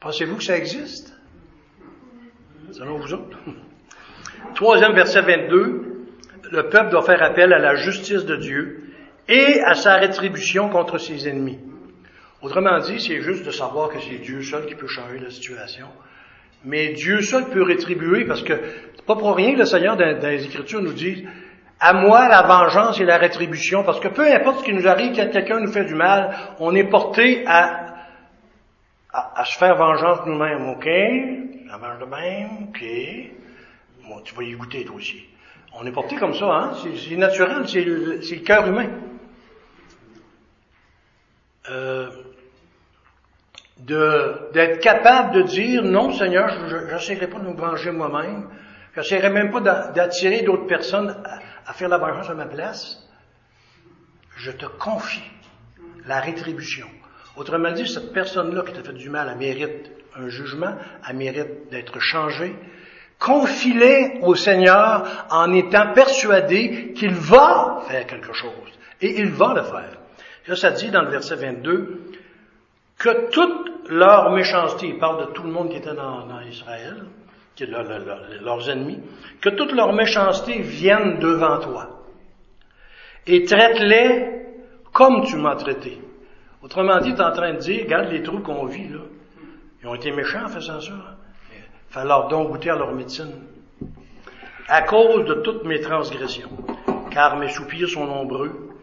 Pensez-vous 0.00 0.36
que 0.36 0.44
ça 0.44 0.56
existe? 0.56 1.14
Selon 2.72 2.98
vous 2.98 3.14
autres? 3.14 3.38
Troisième 4.54 4.92
verset 4.94 5.22
22, 5.22 6.06
le 6.50 6.68
peuple 6.68 6.90
doit 6.90 7.02
faire 7.02 7.22
appel 7.22 7.52
à 7.52 7.58
la 7.58 7.76
justice 7.76 8.24
de 8.24 8.36
Dieu 8.36 8.82
et 9.28 9.60
à 9.62 9.74
sa 9.74 9.96
rétribution 9.96 10.68
contre 10.68 10.98
ses 10.98 11.28
ennemis. 11.28 11.58
Autrement 12.42 12.78
dit, 12.80 13.00
c'est 13.00 13.20
juste 13.20 13.46
de 13.46 13.50
savoir 13.50 13.88
que 13.88 14.00
c'est 14.00 14.18
Dieu 14.18 14.42
seul 14.42 14.66
qui 14.66 14.74
peut 14.74 14.88
changer 14.88 15.18
la 15.18 15.30
situation. 15.30 15.86
Mais 16.64 16.92
Dieu 16.92 17.22
seul 17.22 17.48
peut 17.50 17.62
rétribuer 17.62 18.24
parce 18.24 18.42
que 18.42 18.54
c'est 18.94 19.06
pas 19.06 19.16
pour 19.16 19.34
rien 19.34 19.54
que 19.54 19.58
le 19.58 19.64
Seigneur 19.64 19.96
dans, 19.96 20.28
les 20.28 20.44
Écritures 20.44 20.82
nous 20.82 20.92
dit 20.92 21.26
à 21.80 21.92
moi 21.92 22.28
la 22.28 22.42
vengeance 22.42 23.00
et 23.00 23.04
la 23.04 23.18
rétribution, 23.18 23.82
parce 23.82 23.98
que 23.98 24.08
peu 24.08 24.32
importe 24.32 24.60
ce 24.60 24.64
qui 24.64 24.72
nous 24.72 24.86
arrive, 24.86 25.16
quand 25.16 25.28
quelqu'un 25.30 25.58
nous 25.58 25.72
fait 25.72 25.84
du 25.84 25.94
mal, 25.94 26.36
on 26.60 26.74
est 26.76 26.88
porté 26.88 27.44
à, 27.46 27.96
à, 29.12 29.44
se 29.44 29.58
faire 29.58 29.74
vengeance 29.74 30.20
nous-mêmes, 30.24 30.68
ok? 30.68 30.86
La 31.66 31.78
mange 31.78 31.98
de 31.98 32.04
même, 32.04 32.68
ok? 32.68 34.08
Bon, 34.08 34.20
tu 34.20 34.34
vas 34.34 34.44
y 34.44 34.52
goûter 34.52 34.84
toi 34.84 34.96
aussi. 34.96 35.24
On 35.74 35.84
est 35.84 35.92
porté 35.92 36.14
comme 36.16 36.34
ça, 36.34 36.46
hein? 36.46 36.72
C'est 36.96 37.16
naturel, 37.16 37.66
c'est 37.66 37.82
le, 37.82 38.20
le 38.20 38.44
cœur 38.44 38.68
humain. 38.68 38.90
Euh, 41.70 42.10
d'être 43.86 44.80
capable 44.80 45.34
de 45.34 45.42
dire 45.42 45.82
non 45.82 46.12
Seigneur, 46.12 46.48
je 46.68 46.76
n'essaierai 46.92 47.26
pas 47.26 47.38
de 47.38 47.48
me 47.48 47.54
venger 47.54 47.90
moi-même, 47.90 48.48
je 48.96 49.28
même 49.28 49.50
pas 49.50 49.60
d'attirer 49.92 50.42
d'autres 50.42 50.66
personnes 50.66 51.16
à, 51.66 51.72
faire 51.72 51.88
la 51.88 51.98
vengeance 51.98 52.30
à 52.30 52.34
ma 52.34 52.46
place. 52.46 52.98
Je 54.36 54.50
te 54.50 54.66
confie 54.66 55.30
la 56.06 56.20
rétribution. 56.20 56.86
Autrement 57.36 57.72
dit, 57.72 57.88
cette 57.88 58.12
personne-là 58.12 58.62
qui 58.62 58.72
t'a 58.72 58.82
fait 58.82 58.92
du 58.92 59.08
mal, 59.08 59.28
elle 59.30 59.38
mérite 59.38 59.90
un 60.16 60.28
jugement, 60.28 60.74
elle 61.08 61.16
mérite 61.16 61.70
d'être 61.70 61.98
changée. 62.00 62.54
Confie-les 63.18 64.18
au 64.22 64.34
Seigneur 64.34 65.26
en 65.30 65.52
étant 65.54 65.92
persuadé 65.94 66.92
qu'il 66.92 67.14
va 67.14 67.82
faire 67.86 68.06
quelque 68.06 68.32
chose. 68.32 68.50
Et 69.00 69.20
il 69.20 69.30
va 69.30 69.54
le 69.54 69.62
faire. 69.62 69.98
Ça, 70.46 70.56
ça 70.56 70.70
dit 70.72 70.90
dans 70.90 71.02
le 71.02 71.10
verset 71.10 71.36
22, 71.36 72.10
que 73.02 73.30
toute 73.30 73.88
leur 73.88 74.30
méchanceté, 74.30 74.86
il 74.86 74.98
parle 74.98 75.26
de 75.26 75.32
tout 75.32 75.42
le 75.42 75.50
monde 75.50 75.70
qui 75.70 75.76
était 75.76 75.92
dans, 75.92 76.40
Israël, 76.48 77.02
qui 77.56 77.64
est 77.64 78.40
leurs 78.40 78.70
ennemis, 78.70 79.00
que 79.40 79.48
toute 79.48 79.72
leur 79.72 79.92
méchanceté 79.92 80.60
vienne 80.60 81.18
devant 81.18 81.58
toi. 81.58 82.04
Et 83.26 83.42
traite-les 83.42 84.44
comme 84.92 85.24
tu 85.24 85.34
m'as 85.34 85.56
traité. 85.56 86.00
Autrement 86.62 86.98
dit, 86.98 87.12
tu 87.12 87.20
es 87.20 87.24
en 87.24 87.32
train 87.32 87.54
de 87.54 87.58
dire, 87.58 87.82
regarde 87.82 88.08
les 88.08 88.22
trous 88.22 88.38
qu'on 88.38 88.66
vit, 88.66 88.88
là. 88.88 89.00
Ils 89.82 89.88
ont 89.88 89.96
été 89.96 90.12
méchants 90.12 90.44
en 90.44 90.48
faisant 90.48 90.80
ça. 90.80 90.92
Il 91.52 91.92
fallait 91.92 92.06
leur 92.06 92.28
donc 92.28 92.50
goûter 92.52 92.70
à 92.70 92.76
leur 92.76 92.92
médecine. 92.92 93.32
À 94.68 94.82
cause 94.82 95.24
de 95.24 95.34
toutes 95.42 95.64
mes 95.64 95.80
transgressions, 95.80 96.50
car 97.10 97.36
mes 97.36 97.48
soupirs 97.48 97.88
sont 97.88 98.06
nombreux 98.06 98.76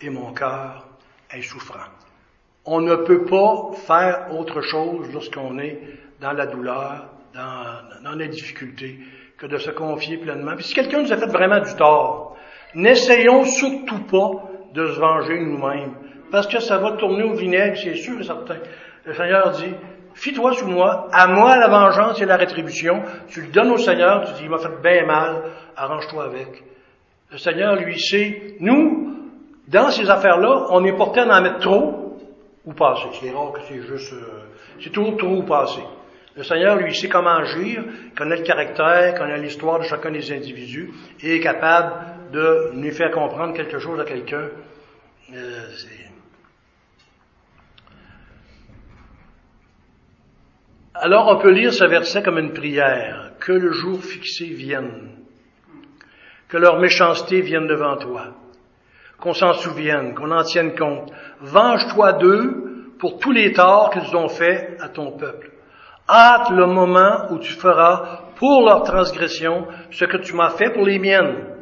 et 0.00 0.08
mon 0.08 0.32
cœur 0.32 0.86
est 1.30 1.42
souffrant. 1.42 1.84
On 2.66 2.80
ne 2.80 2.96
peut 2.96 3.24
pas 3.24 3.70
faire 3.86 4.28
autre 4.38 4.60
chose 4.60 5.12
lorsqu'on 5.12 5.58
est 5.58 5.80
dans 6.20 6.32
la 6.32 6.46
douleur, 6.46 7.10
dans, 7.34 8.02
dans 8.10 8.16
la 8.16 8.26
difficulté, 8.26 8.98
que 9.38 9.46
de 9.46 9.58
se 9.58 9.70
confier 9.70 10.16
pleinement. 10.16 10.54
Puis 10.56 10.64
si 10.64 10.74
quelqu'un 10.74 11.02
nous 11.02 11.12
a 11.12 11.16
fait 11.16 11.26
vraiment 11.26 11.60
du 11.60 11.74
tort, 11.76 12.36
n'essayons 12.74 13.44
surtout 13.44 14.04
pas 14.04 14.30
de 14.74 14.86
se 14.86 14.98
venger 14.98 15.38
nous-mêmes, 15.40 15.94
parce 16.30 16.46
que 16.46 16.58
ça 16.58 16.78
va 16.78 16.92
tourner 16.92 17.22
au 17.22 17.34
vinaigre, 17.34 17.76
c'est 17.76 17.94
sûr 17.96 18.20
et 18.20 18.24
certain. 18.24 18.58
Le 19.04 19.14
Seigneur 19.14 19.50
dit, 19.52 19.74
Fie-toi 20.16 20.54
sous 20.54 20.66
moi, 20.66 21.08
à 21.12 21.26
moi 21.26 21.58
la 21.58 21.68
vengeance 21.68 22.20
et 22.22 22.24
la 22.24 22.38
rétribution. 22.38 23.02
Tu 23.28 23.42
le 23.42 23.48
donnes 23.48 23.70
au 23.70 23.76
Seigneur, 23.76 24.24
tu 24.24 24.32
dis, 24.32 24.44
il 24.44 24.50
m'a 24.50 24.58
fait 24.58 24.80
bien 24.82 25.04
mal, 25.04 25.42
arrange-toi 25.76 26.24
avec. 26.24 26.64
Le 27.30 27.36
Seigneur, 27.36 27.76
lui, 27.76 28.00
sait, 28.00 28.56
nous, 28.60 29.14
dans 29.68 29.90
ces 29.90 30.08
affaires-là, 30.08 30.68
on 30.70 30.82
est 30.84 30.96
porté 30.96 31.20
à 31.20 31.26
en 31.26 31.42
mettre 31.42 31.58
trop, 31.58 32.05
ou 32.66 32.72
passer. 32.72 33.08
C'est 33.20 33.30
rare 33.30 33.52
que 33.52 33.60
c'est 33.68 33.80
juste, 33.80 34.12
euh, 34.12 34.42
c'est 34.82 34.90
toujours 34.90 35.16
trop 35.16 35.36
ou 35.36 35.42
passer. 35.44 35.84
Le 36.36 36.42
Seigneur, 36.42 36.76
lui, 36.76 36.94
sait 36.94 37.08
comment 37.08 37.36
agir, 37.36 37.82
connaît 38.14 38.36
le 38.36 38.42
caractère, 38.42 39.14
connaît 39.14 39.38
l'histoire 39.38 39.78
de 39.78 39.84
chacun 39.84 40.10
des 40.10 40.30
individus 40.32 40.90
et 41.22 41.36
est 41.36 41.40
capable 41.40 42.30
de 42.32 42.72
nous 42.74 42.90
faire 42.90 43.10
comprendre 43.10 43.54
quelque 43.54 43.78
chose 43.78 43.98
à 44.00 44.04
quelqu'un. 44.04 44.48
Euh, 45.32 45.68
Alors 50.94 51.28
on 51.28 51.38
peut 51.38 51.52
lire 51.52 51.72
ce 51.72 51.84
verset 51.84 52.22
comme 52.22 52.38
une 52.38 52.52
prière. 52.52 53.32
Que 53.38 53.52
le 53.52 53.70
jour 53.72 54.02
fixé 54.02 54.46
vienne. 54.46 55.10
Que 56.48 56.56
leur 56.56 56.78
méchanceté 56.78 57.40
vienne 57.42 57.66
devant 57.66 57.96
toi 57.96 58.34
qu'on 59.20 59.32
s'en 59.32 59.54
souvienne, 59.54 60.14
qu'on 60.14 60.30
en 60.30 60.42
tienne 60.42 60.74
compte. 60.74 61.10
Venge-toi 61.40 62.14
d'eux 62.14 62.94
pour 62.98 63.18
tous 63.18 63.32
les 63.32 63.52
torts 63.52 63.90
qu'ils 63.90 64.16
ont 64.16 64.28
faits 64.28 64.76
à 64.80 64.88
ton 64.88 65.12
peuple. 65.12 65.52
Hâte 66.08 66.50
le 66.50 66.66
moment 66.66 67.26
où 67.30 67.38
tu 67.38 67.52
feras 67.52 68.20
pour 68.36 68.64
leur 68.64 68.82
transgression 68.82 69.66
ce 69.90 70.04
que 70.04 70.18
tu 70.18 70.34
m'as 70.34 70.50
fait 70.50 70.70
pour 70.70 70.84
les 70.84 70.98
miennes. 70.98 71.56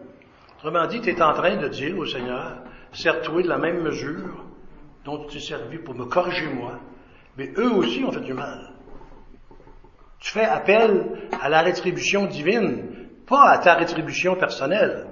Autrement 0.58 0.86
dit, 0.86 1.00
tu 1.00 1.10
es 1.10 1.22
en 1.22 1.32
train 1.32 1.56
de 1.56 1.68
dire 1.68 1.96
au 1.96 2.06
Seigneur, 2.06 2.58
sers-toi 2.92 3.42
de 3.42 3.48
la 3.48 3.58
même 3.58 3.82
mesure 3.82 4.44
dont 5.04 5.24
tu 5.24 5.34
t'es 5.34 5.40
servi 5.40 5.78
pour 5.78 5.94
me 5.94 6.06
corriger 6.06 6.46
moi, 6.46 6.78
mais 7.36 7.52
eux 7.58 7.72
aussi 7.72 8.02
ont 8.04 8.12
fait 8.12 8.20
du 8.20 8.32
mal. 8.32 8.70
Tu 10.20 10.30
fais 10.30 10.44
appel 10.44 11.28
à 11.40 11.48
la 11.50 11.60
rétribution 11.60 12.26
divine, 12.26 13.08
pas 13.26 13.50
à 13.50 13.58
ta 13.58 13.74
rétribution 13.74 14.36
personnelle. 14.36 15.06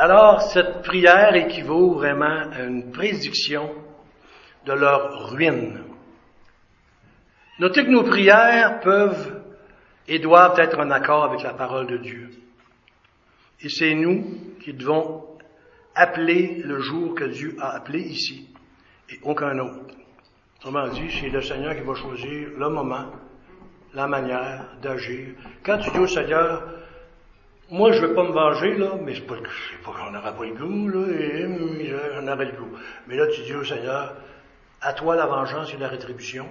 Alors, 0.00 0.42
cette 0.42 0.82
prière 0.82 1.34
équivaut 1.34 1.94
vraiment 1.94 2.52
à 2.52 2.62
une 2.62 2.92
prédiction 2.92 3.68
de 4.64 4.72
leur 4.72 5.30
ruine. 5.30 5.82
Notez 7.58 7.84
que 7.84 7.90
nos 7.90 8.04
prières 8.04 8.78
peuvent 8.78 9.42
et 10.06 10.20
doivent 10.20 10.56
être 10.60 10.78
en 10.78 10.92
accord 10.92 11.24
avec 11.24 11.42
la 11.42 11.52
parole 11.52 11.88
de 11.88 11.96
Dieu. 11.96 12.30
Et 13.60 13.68
c'est 13.68 13.94
nous 13.94 14.24
qui 14.62 14.72
devons 14.72 15.36
appeler 15.96 16.62
le 16.64 16.78
jour 16.78 17.16
que 17.16 17.24
Dieu 17.24 17.56
a 17.60 17.70
appelé 17.74 17.98
ici, 17.98 18.48
et 19.10 19.18
aucun 19.24 19.58
autre. 19.58 19.96
Autrement 20.58 20.86
dit, 20.86 21.10
c'est 21.10 21.28
le 21.28 21.42
Seigneur 21.42 21.74
qui 21.74 21.82
va 21.82 21.94
choisir 21.96 22.50
le 22.56 22.68
moment, 22.68 23.06
la 23.94 24.06
manière 24.06 24.76
d'agir. 24.80 25.34
Quand 25.64 25.78
tu 25.78 25.90
dis 25.90 25.98
au 25.98 26.06
Seigneur, 26.06 26.62
moi, 27.70 27.92
je 27.92 28.04
vais 28.04 28.14
pas 28.14 28.22
me 28.22 28.32
venger, 28.32 28.76
là, 28.76 28.92
mais 29.02 29.14
c'est 29.14 29.26
pas, 29.26 29.36
pas 29.36 29.92
qu'on 29.92 30.10
n'aura 30.10 30.32
pas 30.32 30.44
le 30.44 30.54
goût, 30.54 30.88
là, 30.88 31.06
et 31.12 31.46
j'en 32.14 32.26
aurais 32.26 32.46
le 32.46 32.52
goût. 32.52 32.76
Mais 33.06 33.16
là, 33.16 33.26
tu 33.26 33.42
dis 33.42 33.54
au 33.54 33.64
Seigneur, 33.64 34.14
à 34.80 34.92
toi 34.94 35.16
la 35.16 35.26
vengeance 35.26 35.72
et 35.74 35.76
la 35.76 35.88
rétribution. 35.88 36.46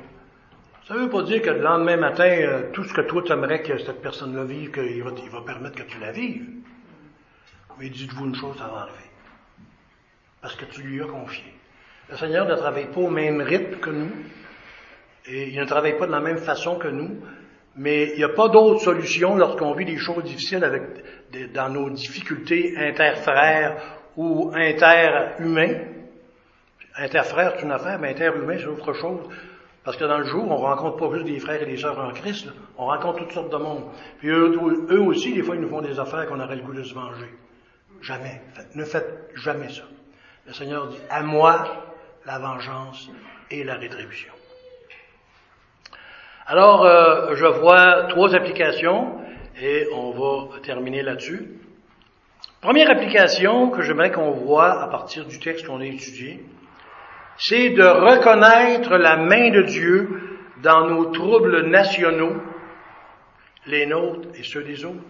Ça 0.87 0.93
veut 0.93 1.09
pas 1.09 1.23
dire 1.23 1.41
que 1.41 1.49
le 1.49 1.61
lendemain 1.61 1.97
matin, 1.97 2.29
euh, 2.29 2.71
tout 2.71 2.83
ce 2.83 2.93
que 2.93 3.01
toi 3.01 3.21
tu 3.25 3.31
aimerais 3.31 3.61
que 3.61 3.77
cette 3.77 4.01
personne-là 4.01 4.43
vive, 4.43 4.71
qu'il 4.71 5.03
va, 5.03 5.11
il 5.21 5.29
va 5.29 5.41
permettre 5.41 5.75
que 5.75 5.83
tu 5.83 5.99
la 5.99 6.11
vives. 6.11 6.47
Mais 7.79 7.89
dites-vous 7.89 8.25
une 8.25 8.35
chose, 8.35 8.57
va 8.57 8.81
arriver. 8.81 9.09
Parce 10.41 10.55
que 10.55 10.65
tu 10.65 10.81
lui 10.81 11.01
as 11.01 11.07
confié. 11.07 11.53
Le 12.09 12.15
Seigneur 12.15 12.47
ne 12.47 12.55
travaille 12.55 12.89
pas 12.89 13.01
au 13.01 13.09
même 13.09 13.41
rythme 13.41 13.79
que 13.79 13.89
nous, 13.89 14.11
et 15.25 15.49
il 15.49 15.59
ne 15.59 15.65
travaille 15.65 15.97
pas 15.97 16.07
de 16.07 16.11
la 16.11 16.21
même 16.21 16.37
façon 16.37 16.77
que 16.77 16.87
nous, 16.87 17.21
mais 17.77 18.11
il 18.13 18.17
n'y 18.17 18.23
a 18.23 18.29
pas 18.29 18.49
d'autre 18.49 18.81
solution 18.81 19.35
lorsqu'on 19.35 19.73
vit 19.73 19.85
des 19.85 19.97
choses 19.97 20.23
difficiles 20.23 20.63
avec, 20.63 20.81
dans 21.53 21.69
nos 21.69 21.89
difficultés 21.91 22.73
interfrères 22.77 23.77
ou 24.15 24.51
interhumains. 24.55 25.85
Interfrères, 26.95 27.53
c'est 27.55 27.63
une 27.63 27.71
affaire, 27.71 27.99
mais 27.99 28.09
interhumain, 28.09 28.57
c'est 28.57 28.65
autre 28.65 28.93
chose. 28.93 29.29
Parce 29.83 29.95
que 29.95 30.05
dans 30.05 30.17
le 30.17 30.25
jour, 30.25 30.49
on 30.49 30.57
rencontre 30.57 30.97
pas 30.97 31.13
juste 31.15 31.27
des 31.27 31.39
frères 31.39 31.61
et 31.61 31.65
des 31.65 31.77
sœurs 31.77 31.99
en 31.99 32.11
Christ, 32.11 32.49
on 32.77 32.87
rencontre 32.87 33.19
toutes 33.19 33.31
sortes 33.31 33.51
de 33.51 33.57
monde. 33.57 33.83
Puis 34.17 34.29
eux, 34.29 34.59
eux, 34.89 35.01
aussi, 35.01 35.33
des 35.33 35.43
fois, 35.43 35.55
ils 35.55 35.61
nous 35.61 35.69
font 35.69 35.81
des 35.81 35.99
affaires 35.99 36.27
qu'on 36.27 36.39
aurait 36.39 36.55
le 36.55 36.63
goût 36.63 36.73
de 36.73 36.83
se 36.83 36.93
venger. 36.93 37.29
Jamais. 38.01 38.41
Ne 38.75 38.83
faites 38.83 39.29
jamais 39.35 39.69
ça. 39.69 39.83
Le 40.45 40.53
Seigneur 40.53 40.87
dit, 40.87 40.97
à 41.09 41.21
moi 41.21 41.85
la 42.25 42.39
vengeance 42.39 43.09
et 43.49 43.63
la 43.63 43.75
rétribution. 43.75 44.33
Alors, 46.49 46.85
euh, 46.85 47.35
je 47.35 47.45
vois 47.45 48.03
trois 48.07 48.33
applications 48.33 49.19
et 49.61 49.85
on 49.93 50.11
va 50.11 50.59
terminer 50.61 51.01
là-dessus. 51.01 51.45
Première 52.61 52.89
application 52.89 53.69
que 53.69 53.81
j'aimerais 53.81 54.13
qu'on 54.13 54.31
voit 54.31 54.81
à 54.81 54.87
partir 54.87 55.25
du 55.25 55.39
texte 55.39 55.67
qu'on 55.67 55.81
a 55.81 55.85
étudié, 55.85 56.45
c'est 57.37 57.71
de 57.71 57.83
reconnaître 57.83 58.95
la 58.95 59.17
main 59.17 59.51
de 59.51 59.63
Dieu 59.63 60.21
dans 60.63 60.87
nos 60.87 61.11
troubles 61.11 61.67
nationaux, 61.67 62.41
les 63.65 63.85
nôtres 63.85 64.29
et 64.35 64.43
ceux 64.43 64.63
des 64.63 64.85
autres. 64.85 65.03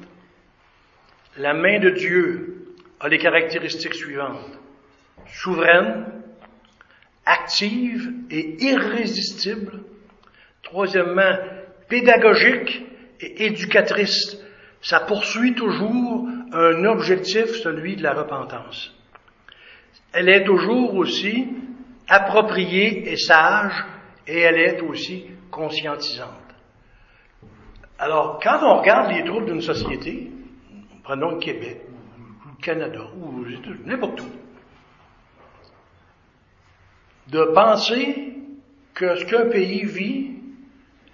La 1.37 1.53
main 1.53 1.79
de 1.79 1.91
Dieu 1.91 2.65
a 2.99 3.09
les 3.09 3.19
caractéristiques 3.19 3.93
suivantes. 3.93 4.57
Souveraine, 5.27 6.07
active 7.27 8.11
et 8.31 8.57
irrésistible, 8.63 9.83
Troisièmement, 10.67 11.37
pédagogique 11.87 12.83
et 13.21 13.45
éducatrice. 13.45 14.37
Ça 14.81 14.99
poursuit 14.99 15.53
toujours 15.55 16.27
un 16.51 16.83
objectif, 16.85 17.45
celui 17.63 17.95
de 17.95 18.03
la 18.03 18.13
repentance. 18.13 18.93
Elle 20.13 20.29
est 20.29 20.43
toujours 20.43 20.95
aussi 20.95 21.47
appropriée 22.07 23.11
et 23.11 23.15
sage, 23.15 23.73
et 24.27 24.39
elle 24.39 24.57
est 24.57 24.81
aussi 24.81 25.25
conscientisante. 25.49 26.31
Alors, 27.97 28.39
quand 28.43 28.59
on 28.61 28.79
regarde 28.79 29.11
les 29.11 29.23
troubles 29.23 29.45
d'une 29.45 29.61
société, 29.61 30.31
prenons 31.03 31.31
le 31.31 31.39
Québec, 31.39 31.81
ou 31.89 32.49
le 32.49 32.61
Canada, 32.61 33.07
ou 33.15 33.45
n'importe 33.85 34.19
où, 34.19 34.31
de 37.31 37.43
penser 37.53 38.33
que 38.93 39.15
ce 39.15 39.25
qu'un 39.25 39.49
pays 39.49 39.83
vit, 39.85 40.36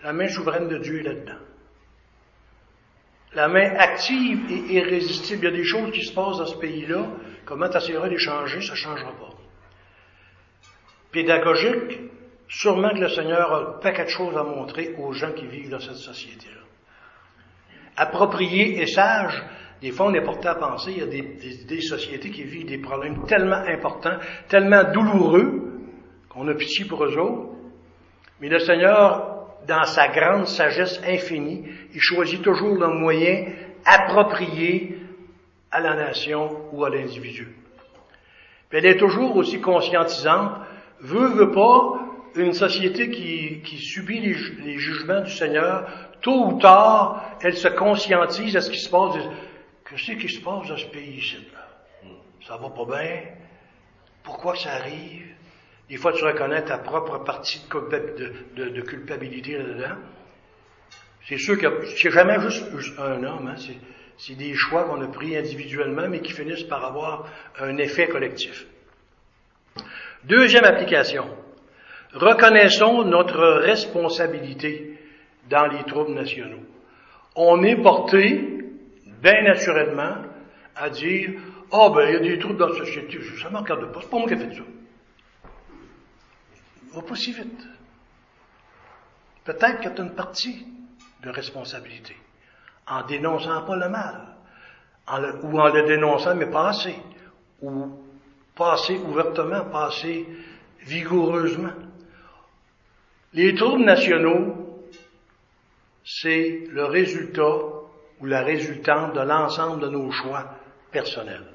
la 0.04 0.12
main 0.12 0.28
souveraine 0.28 0.68
de 0.68 0.78
Dieu 0.80 0.99
est 0.99 1.04
là-dedans. 1.04 1.39
La 3.34 3.47
main 3.47 3.74
active 3.78 4.51
et 4.51 4.74
irrésistible. 4.74 5.45
Il 5.45 5.51
y 5.51 5.54
a 5.54 5.58
des 5.58 5.64
choses 5.64 5.91
qui 5.91 6.04
se 6.04 6.14
passent 6.14 6.38
dans 6.38 6.45
ce 6.45 6.58
pays-là. 6.58 7.08
Comment 7.45 7.70
tu 7.70 7.78
essaieras 7.78 8.10
de 8.10 8.18
changer, 8.18 8.62
ça 8.62 8.74
ne 8.74 8.78
changera 8.78 9.12
pas. 9.14 9.30
Pédagogique, 11.12 11.99
sûrement 12.47 12.89
que 12.89 12.99
le 12.99 13.10
Seigneur 13.10 13.51
a 13.51 13.60
un 13.60 13.80
paquet 13.80 14.04
de 14.04 14.10
choses 14.10 14.36
à 14.38 14.43
montrer 14.43 14.95
aux 14.97 15.14
gens 15.14 15.32
qui 15.32 15.47
vivent 15.47 15.70
dans 15.70 15.80
cette 15.80 15.95
société-là. 15.95 16.62
Approprié 17.95 18.82
et 18.82 18.88
sage, 18.88 19.41
des 19.82 19.91
fois 19.91 20.08
on 20.08 20.14
est 20.14 20.24
porté 20.24 20.47
à 20.47 20.56
penser, 20.56 20.91
il 20.91 20.97
y 20.97 21.01
a 21.01 21.06
des, 21.06 21.22
des 21.66 21.82
sociétés 21.82 22.32
qui 22.32 22.43
vivent 22.43 22.66
des 22.66 22.80
problèmes 22.80 23.26
tellement 23.26 23.64
importants, 23.68 24.18
tellement 24.47 24.84
douloureux, 24.91 25.82
qu'on 26.30 26.47
a 26.47 26.56
pitié 26.56 26.86
pour 26.86 27.04
eux 27.06 27.18
autres. 27.18 27.56
Mais 28.41 28.49
le 28.49 28.60
Seigneur, 28.60 29.32
dans 29.68 29.86
sa 29.86 30.07
grande 30.09 30.47
sagesse 30.47 31.01
infinie, 31.07 31.64
il 31.93 32.01
choisit 32.01 32.41
toujours 32.41 32.76
le 32.76 32.88
moyen 32.88 33.45
approprié 33.86 34.97
à 35.72 35.80
la 35.80 35.95
nation 35.95 36.70
ou 36.72 36.84
à 36.86 36.89
l'individu. 36.89 37.47
Elle 38.72 38.88
est 38.88 38.97
toujours 38.97 39.36
aussi 39.36 39.61
conscientisante, 39.61 40.59
veut, 40.99 41.28
veut 41.28 41.51
pas, 41.51 41.99
une 42.36 42.53
société 42.53 43.11
qui, 43.11 43.61
qui 43.61 43.78
subit 43.78 44.20
les, 44.20 44.78
jugements 44.78 45.22
du 45.22 45.32
Seigneur, 45.32 45.88
tôt 46.22 46.47
ou 46.47 46.59
tard, 46.59 47.38
elle 47.41 47.55
se 47.55 47.68
conscientise 47.68 48.55
à 48.57 48.61
ce 48.61 48.72
qui 48.72 48.80
se 48.80 48.89
passe. 48.89 49.16
Qu'est-ce 49.88 50.14
qui 50.14 50.30
se 50.30 50.41
passe 50.41 50.68
dans 50.68 50.78
ce 50.78 50.88
pays-ci? 50.88 51.38
Ça 52.47 52.57
va 52.57 52.70
pas 52.70 52.86
bien? 52.86 53.22
Pourquoi 54.24 54.55
ça 54.55 54.72
arrive? 54.74 55.32
Des 55.89 55.97
fois, 55.97 56.13
tu 56.13 56.23
reconnais 56.23 56.63
ta 56.63 56.77
propre 56.77 57.23
partie 57.23 57.61
de, 57.69 58.81
culpabilité 58.81 59.57
là-dedans. 59.57 59.95
C'est 61.27 61.38
sûr 61.38 61.57
que 61.57 61.86
c'est 61.97 62.11
jamais 62.11 62.39
juste 62.41 62.65
un 62.97 63.23
homme, 63.23 63.47
hein, 63.47 63.55
c'est 64.17 64.36
des 64.36 64.53
choix 64.53 64.84
qu'on 64.84 65.01
a 65.01 65.07
pris 65.07 65.36
individuellement, 65.36 66.07
mais 66.09 66.21
qui 66.21 66.31
finissent 66.31 66.63
par 66.63 66.86
avoir 66.86 67.27
un 67.59 67.77
effet 67.77 68.07
collectif. 68.07 68.65
Deuxième 70.25 70.63
application. 70.63 71.25
Reconnaissons 72.13 73.03
notre 73.03 73.41
responsabilité 73.59 74.97
dans 75.49 75.67
les 75.67 75.84
troubles 75.84 76.13
nationaux. 76.13 76.63
On 77.36 77.63
est 77.63 77.81
porté, 77.81 78.59
bien 79.21 79.41
naturellement, 79.43 80.15
à 80.75 80.89
dire, 80.89 81.31
ah 81.71 81.77
oh, 81.81 81.89
ben, 81.89 82.07
il 82.07 82.13
y 82.13 82.15
a 82.15 82.19
des 82.19 82.39
troubles 82.39 82.57
dans 82.57 82.67
la 82.67 82.75
société, 82.75 83.19
ça 83.41 83.49
ne 83.49 83.53
me 83.53 83.59
regarde 83.59 83.91
pas, 83.91 83.99
c'est 84.01 84.09
pas 84.09 84.17
moi 84.17 84.27
qui 84.27 84.36
ai 84.36 84.38
fait 84.38 84.53
ça 84.53 84.61
va 86.94 87.02
pas 87.02 87.16
si 87.16 87.32
vite. 87.32 87.68
Peut-être 89.44 89.82
que 89.82 89.89
tu 89.89 90.02
as 90.02 90.06
une 90.06 90.16
partie 90.16 90.66
de 91.22 91.30
responsabilité 91.30 92.16
en 92.88 93.06
dénonçant 93.06 93.64
pas 93.64 93.76
le 93.76 93.89
mal, 93.89 94.36
ou 95.44 95.60
en 95.60 95.68
le 95.70 95.84
dénonçant, 95.84 96.36
mais 96.36 96.50
pas 96.50 96.70
assez, 96.70 96.96
ou 97.62 97.89
pas 98.56 98.74
assez 98.74 98.98
ouvertement, 98.98 99.66
pas 99.66 99.88
assez 99.88 100.28
vigoureusement. 100.82 101.74
Les 103.34 103.56
troubles 103.56 103.84
nationaux, 103.84 104.82
c'est 106.06 106.68
le 106.70 106.86
résultat 106.86 107.58
ou 108.20 108.26
la 108.26 108.44
résultante 108.44 109.14
de 109.16 109.22
l'ensemble 109.22 109.82
de 109.82 109.89
nos 109.89 110.12
choix 110.12 110.56
personnels. 110.91 111.48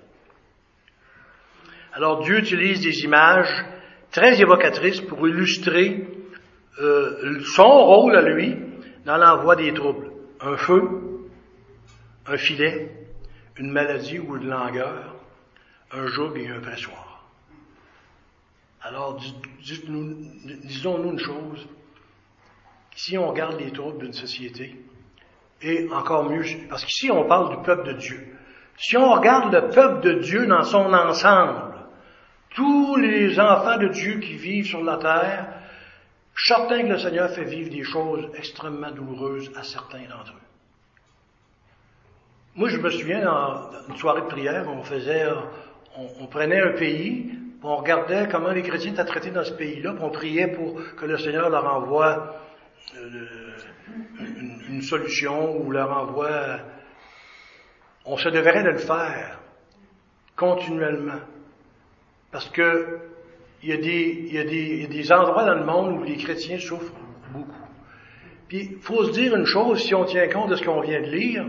Alors 1.93 2.23
Dieu 2.23 2.39
utilise 2.39 2.81
des 2.81 3.05
images 3.05 3.65
très 4.11 4.41
évocatrice 4.41 5.01
pour 5.01 5.27
illustrer 5.29 6.07
euh, 6.81 7.41
son 7.55 7.69
rôle 7.69 8.17
à 8.17 8.23
lui 8.23 8.57
dans 9.05 9.17
l'envoi 9.17 9.57
des 9.57 9.73
troubles. 9.73 10.11
Un 10.41 10.57
feu, 10.57 11.29
un 12.27 12.37
filet, 12.37 12.93
une 13.57 13.71
maladie 13.71 14.19
ou 14.19 14.37
une 14.37 14.49
langueur, 14.49 15.17
un 15.93 16.07
joug 16.07 16.37
et 16.37 16.49
un 16.49 16.61
pressoir. 16.61 17.25
Alors, 18.83 19.19
disons-nous 19.61 21.11
une 21.11 21.19
chose. 21.19 21.67
Si 22.95 23.19
on 23.19 23.29
regarde 23.29 23.59
les 23.59 23.73
troubles 23.73 23.99
d'une 23.99 24.13
société, 24.13 24.77
et 25.61 25.89
encore 25.91 26.31
mieux, 26.31 26.45
parce 26.69 26.85
qu'ici 26.85 27.11
on 27.11 27.27
parle 27.27 27.57
du 27.57 27.63
peuple 27.63 27.89
de 27.89 27.93
Dieu. 27.95 28.39
Si 28.77 28.97
on 28.97 29.13
regarde 29.13 29.53
le 29.53 29.71
peuple 29.71 30.01
de 30.03 30.13
Dieu 30.21 30.47
dans 30.47 30.63
son 30.63 30.93
ensemble, 30.93 31.68
tous 32.55 32.97
les 32.97 33.39
enfants 33.39 33.79
de 33.79 33.89
Dieu 33.89 34.19
qui 34.19 34.37
vivent 34.37 34.67
sur 34.67 34.83
la 34.83 34.97
terre, 34.97 35.47
certain 36.37 36.83
que 36.83 36.89
le 36.89 36.99
Seigneur 36.99 37.31
fait 37.31 37.45
vivre 37.45 37.71
des 37.71 37.85
choses 37.85 38.31
extrêmement 38.35 38.91
douloureuses 38.91 39.51
à 39.57 39.63
certains 39.63 40.03
d'entre 40.03 40.33
eux. 40.33 40.49
Moi, 42.55 42.69
je 42.69 42.79
me 42.79 42.91
souviens, 42.91 43.23
dans 43.23 43.71
une 43.89 43.97
soirée 43.97 44.23
de 44.23 44.27
prière, 44.27 44.67
on 44.69 44.83
faisait, 44.83 45.27
on, 45.97 46.27
prenait 46.27 46.61
un 46.61 46.73
pays, 46.73 47.31
on 47.63 47.77
regardait 47.77 48.29
comment 48.29 48.51
les 48.51 48.63
chrétiens 48.63 48.93
étaient 48.93 49.05
traités 49.05 49.31
dans 49.31 49.45
ce 49.45 49.53
pays-là, 49.53 49.95
on 50.01 50.11
priait 50.11 50.49
pour 50.49 50.81
que 50.97 51.07
le 51.07 51.19
Seigneur 51.19 51.51
leur 51.51 51.73
envoie 51.73 52.35
euh, 52.97 53.27
une, 54.69 54.83
solution 54.83 55.57
ou 55.61 55.71
leur 55.71 55.91
envoie. 55.97 56.59
On 58.05 58.17
se 58.17 58.29
devrait 58.29 58.65
de 58.65 58.71
le 58.71 58.79
faire 58.79 59.39
continuellement. 60.35 61.21
Parce 62.31 62.49
que 62.51 62.99
il 63.63 63.71
y, 63.71 63.73
a 63.73 63.77
des, 63.77 64.25
il, 64.27 64.35
y 64.35 64.39
a 64.39 64.45
des, 64.45 64.57
il 64.57 64.83
y, 64.83 64.85
a 64.85 64.89
des, 64.89 65.13
endroits 65.13 65.45
dans 65.45 65.55
le 65.55 65.65
monde 65.65 65.99
où 65.99 66.05
les 66.05 66.17
chrétiens 66.17 66.59
souffrent 66.59 66.93
beaucoup. 67.33 67.51
Puis, 68.47 68.71
il 68.73 68.83
faut 68.83 69.05
se 69.05 69.11
dire 69.11 69.35
une 69.35 69.47
chose, 69.47 69.83
si 69.83 69.95
on 69.95 70.05
tient 70.05 70.29
compte 70.29 70.51
de 70.51 70.55
ce 70.55 70.65
qu'on 70.65 70.81
vient 70.81 71.01
de 71.01 71.09
lire, 71.09 71.45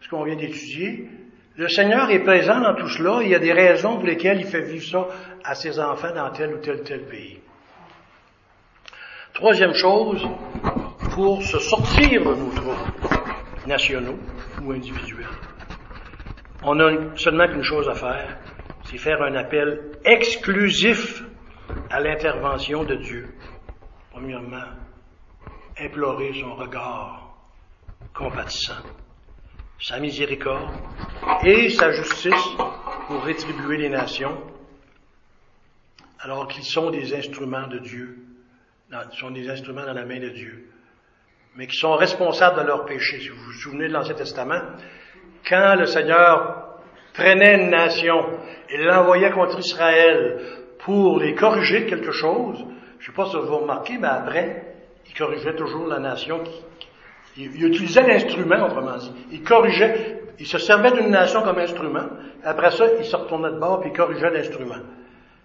ce 0.00 0.08
qu'on 0.08 0.24
vient 0.24 0.36
d'étudier, 0.36 1.08
le 1.56 1.68
Seigneur 1.68 2.08
est 2.10 2.20
présent 2.20 2.60
dans 2.60 2.74
tout 2.74 2.88
cela, 2.88 3.20
il 3.22 3.28
y 3.28 3.34
a 3.34 3.38
des 3.38 3.52
raisons 3.52 3.96
pour 3.96 4.06
lesquelles 4.06 4.40
il 4.40 4.46
fait 4.46 4.62
vivre 4.62 4.84
ça 4.84 5.08
à 5.44 5.54
ses 5.54 5.78
enfants 5.78 6.14
dans 6.14 6.30
tel 6.30 6.54
ou 6.54 6.58
tel 6.58 6.82
tel 6.82 7.02
pays. 7.02 7.38
Troisième 9.34 9.74
chose, 9.74 10.26
pour 11.14 11.42
se 11.42 11.58
sortir 11.58 12.22
de 12.22 12.34
nos 12.34 12.50
troubles 12.50 12.76
nationaux 13.66 14.18
ou 14.62 14.72
individuels, 14.72 15.26
on 16.62 16.78
a 16.78 17.16
seulement 17.16 17.48
qu'une 17.48 17.62
chose 17.62 17.88
à 17.88 17.94
faire, 17.94 18.38
c'est 18.90 18.98
faire 18.98 19.22
un 19.22 19.36
appel 19.36 19.92
exclusif 20.04 21.22
à 21.90 22.00
l'intervention 22.00 22.82
de 22.82 22.96
Dieu. 22.96 23.28
Premièrement, 24.10 24.64
implorer 25.78 26.32
son 26.40 26.54
regard 26.56 27.36
compatissant, 28.12 28.82
sa 29.80 30.00
miséricorde 30.00 30.74
et 31.44 31.70
sa 31.70 31.92
justice 31.92 32.56
pour 33.06 33.22
rétribuer 33.22 33.76
les 33.78 33.88
nations, 33.88 34.36
alors 36.18 36.48
qu'ils 36.48 36.64
sont 36.64 36.90
des 36.90 37.14
instruments 37.14 37.68
de 37.68 37.78
Dieu, 37.78 38.18
ils 38.90 39.18
sont 39.18 39.30
des 39.30 39.48
instruments 39.48 39.86
dans 39.86 39.92
la 39.92 40.04
main 40.04 40.18
de 40.18 40.30
Dieu, 40.30 40.68
mais 41.54 41.68
qui 41.68 41.76
sont 41.76 41.94
responsables 41.94 42.60
de 42.60 42.66
leurs 42.66 42.86
péchés. 42.86 43.20
Si 43.20 43.28
vous 43.28 43.40
vous 43.40 43.52
souvenez 43.52 43.86
de 43.86 43.92
l'Ancien 43.92 44.14
Testament, 44.14 44.62
quand 45.48 45.76
le 45.76 45.86
Seigneur 45.86 46.69
prenait 47.14 47.62
une 47.62 47.70
nation 47.70 48.26
et 48.68 48.78
l'envoyait 48.78 49.30
contre 49.30 49.58
Israël 49.58 50.40
pour 50.78 51.20
les 51.20 51.34
corriger 51.34 51.86
quelque 51.86 52.12
chose, 52.12 52.58
je 52.98 53.04
ne 53.04 53.06
sais 53.06 53.16
pas 53.16 53.26
si 53.26 53.36
vous 53.36 53.56
remarquez, 53.56 53.98
mais 53.98 54.08
après, 54.08 54.74
il 55.06 55.14
corrigeait 55.14 55.54
toujours 55.54 55.86
la 55.86 55.98
nation. 55.98 56.42
il, 57.36 57.64
utilisait 57.64 58.06
l'instrument, 58.06 58.66
autrement 58.66 58.96
dit. 58.96 59.12
Il 59.32 59.42
corrigeait, 59.42 60.22
il 60.38 60.46
se 60.46 60.58
servait 60.58 60.92
d'une 60.92 61.10
nation 61.10 61.42
comme 61.42 61.58
instrument. 61.58 62.08
Après 62.44 62.70
ça, 62.70 62.86
il 62.98 63.04
se 63.04 63.16
retournait 63.16 63.50
de 63.50 63.58
bord 63.58 63.80
puis 63.80 63.90
il 63.90 63.96
corrigeait 63.96 64.30
l'instrument. 64.30 64.80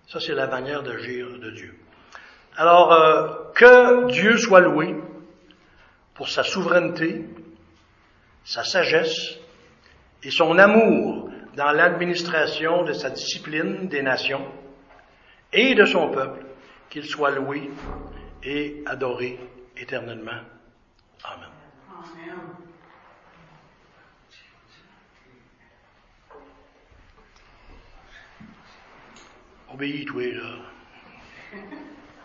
Ça, 0.08 0.20
c'est 0.20 0.36
la 0.36 0.48
manière 0.48 0.84
d'agir 0.84 1.28
de 1.40 1.52
Dieu. 1.52 1.74
Alors, 2.58 2.94
euh, 2.94 3.28
que 3.54 4.12
Dieu 4.12 4.38
soit 4.38 4.62
loué 4.62 4.96
pour 6.14 6.30
sa 6.30 6.44
souveraineté, 6.44 7.26
sa 8.46 8.64
sagesse 8.64 9.38
et 10.24 10.32
son 10.32 10.58
amour 10.58 11.25
dans 11.56 11.72
l'administration 11.72 12.84
de 12.84 12.94
sa 12.94 13.10
discipline 13.10 13.88
des 13.88 14.02
nations 14.02 14.46
et 15.54 15.74
de 15.74 15.86
son 15.86 16.10
peuple, 16.10 16.46
qu'il 16.90 17.06
soit 17.06 17.32
loué 17.32 17.70
et 18.44 18.84
adoré 18.86 19.40
éternellement. 19.78 20.42
Amen. 21.24 21.50
Amen. 21.90 22.36
Obéis-toi, 29.74 30.34
là. 30.34 31.85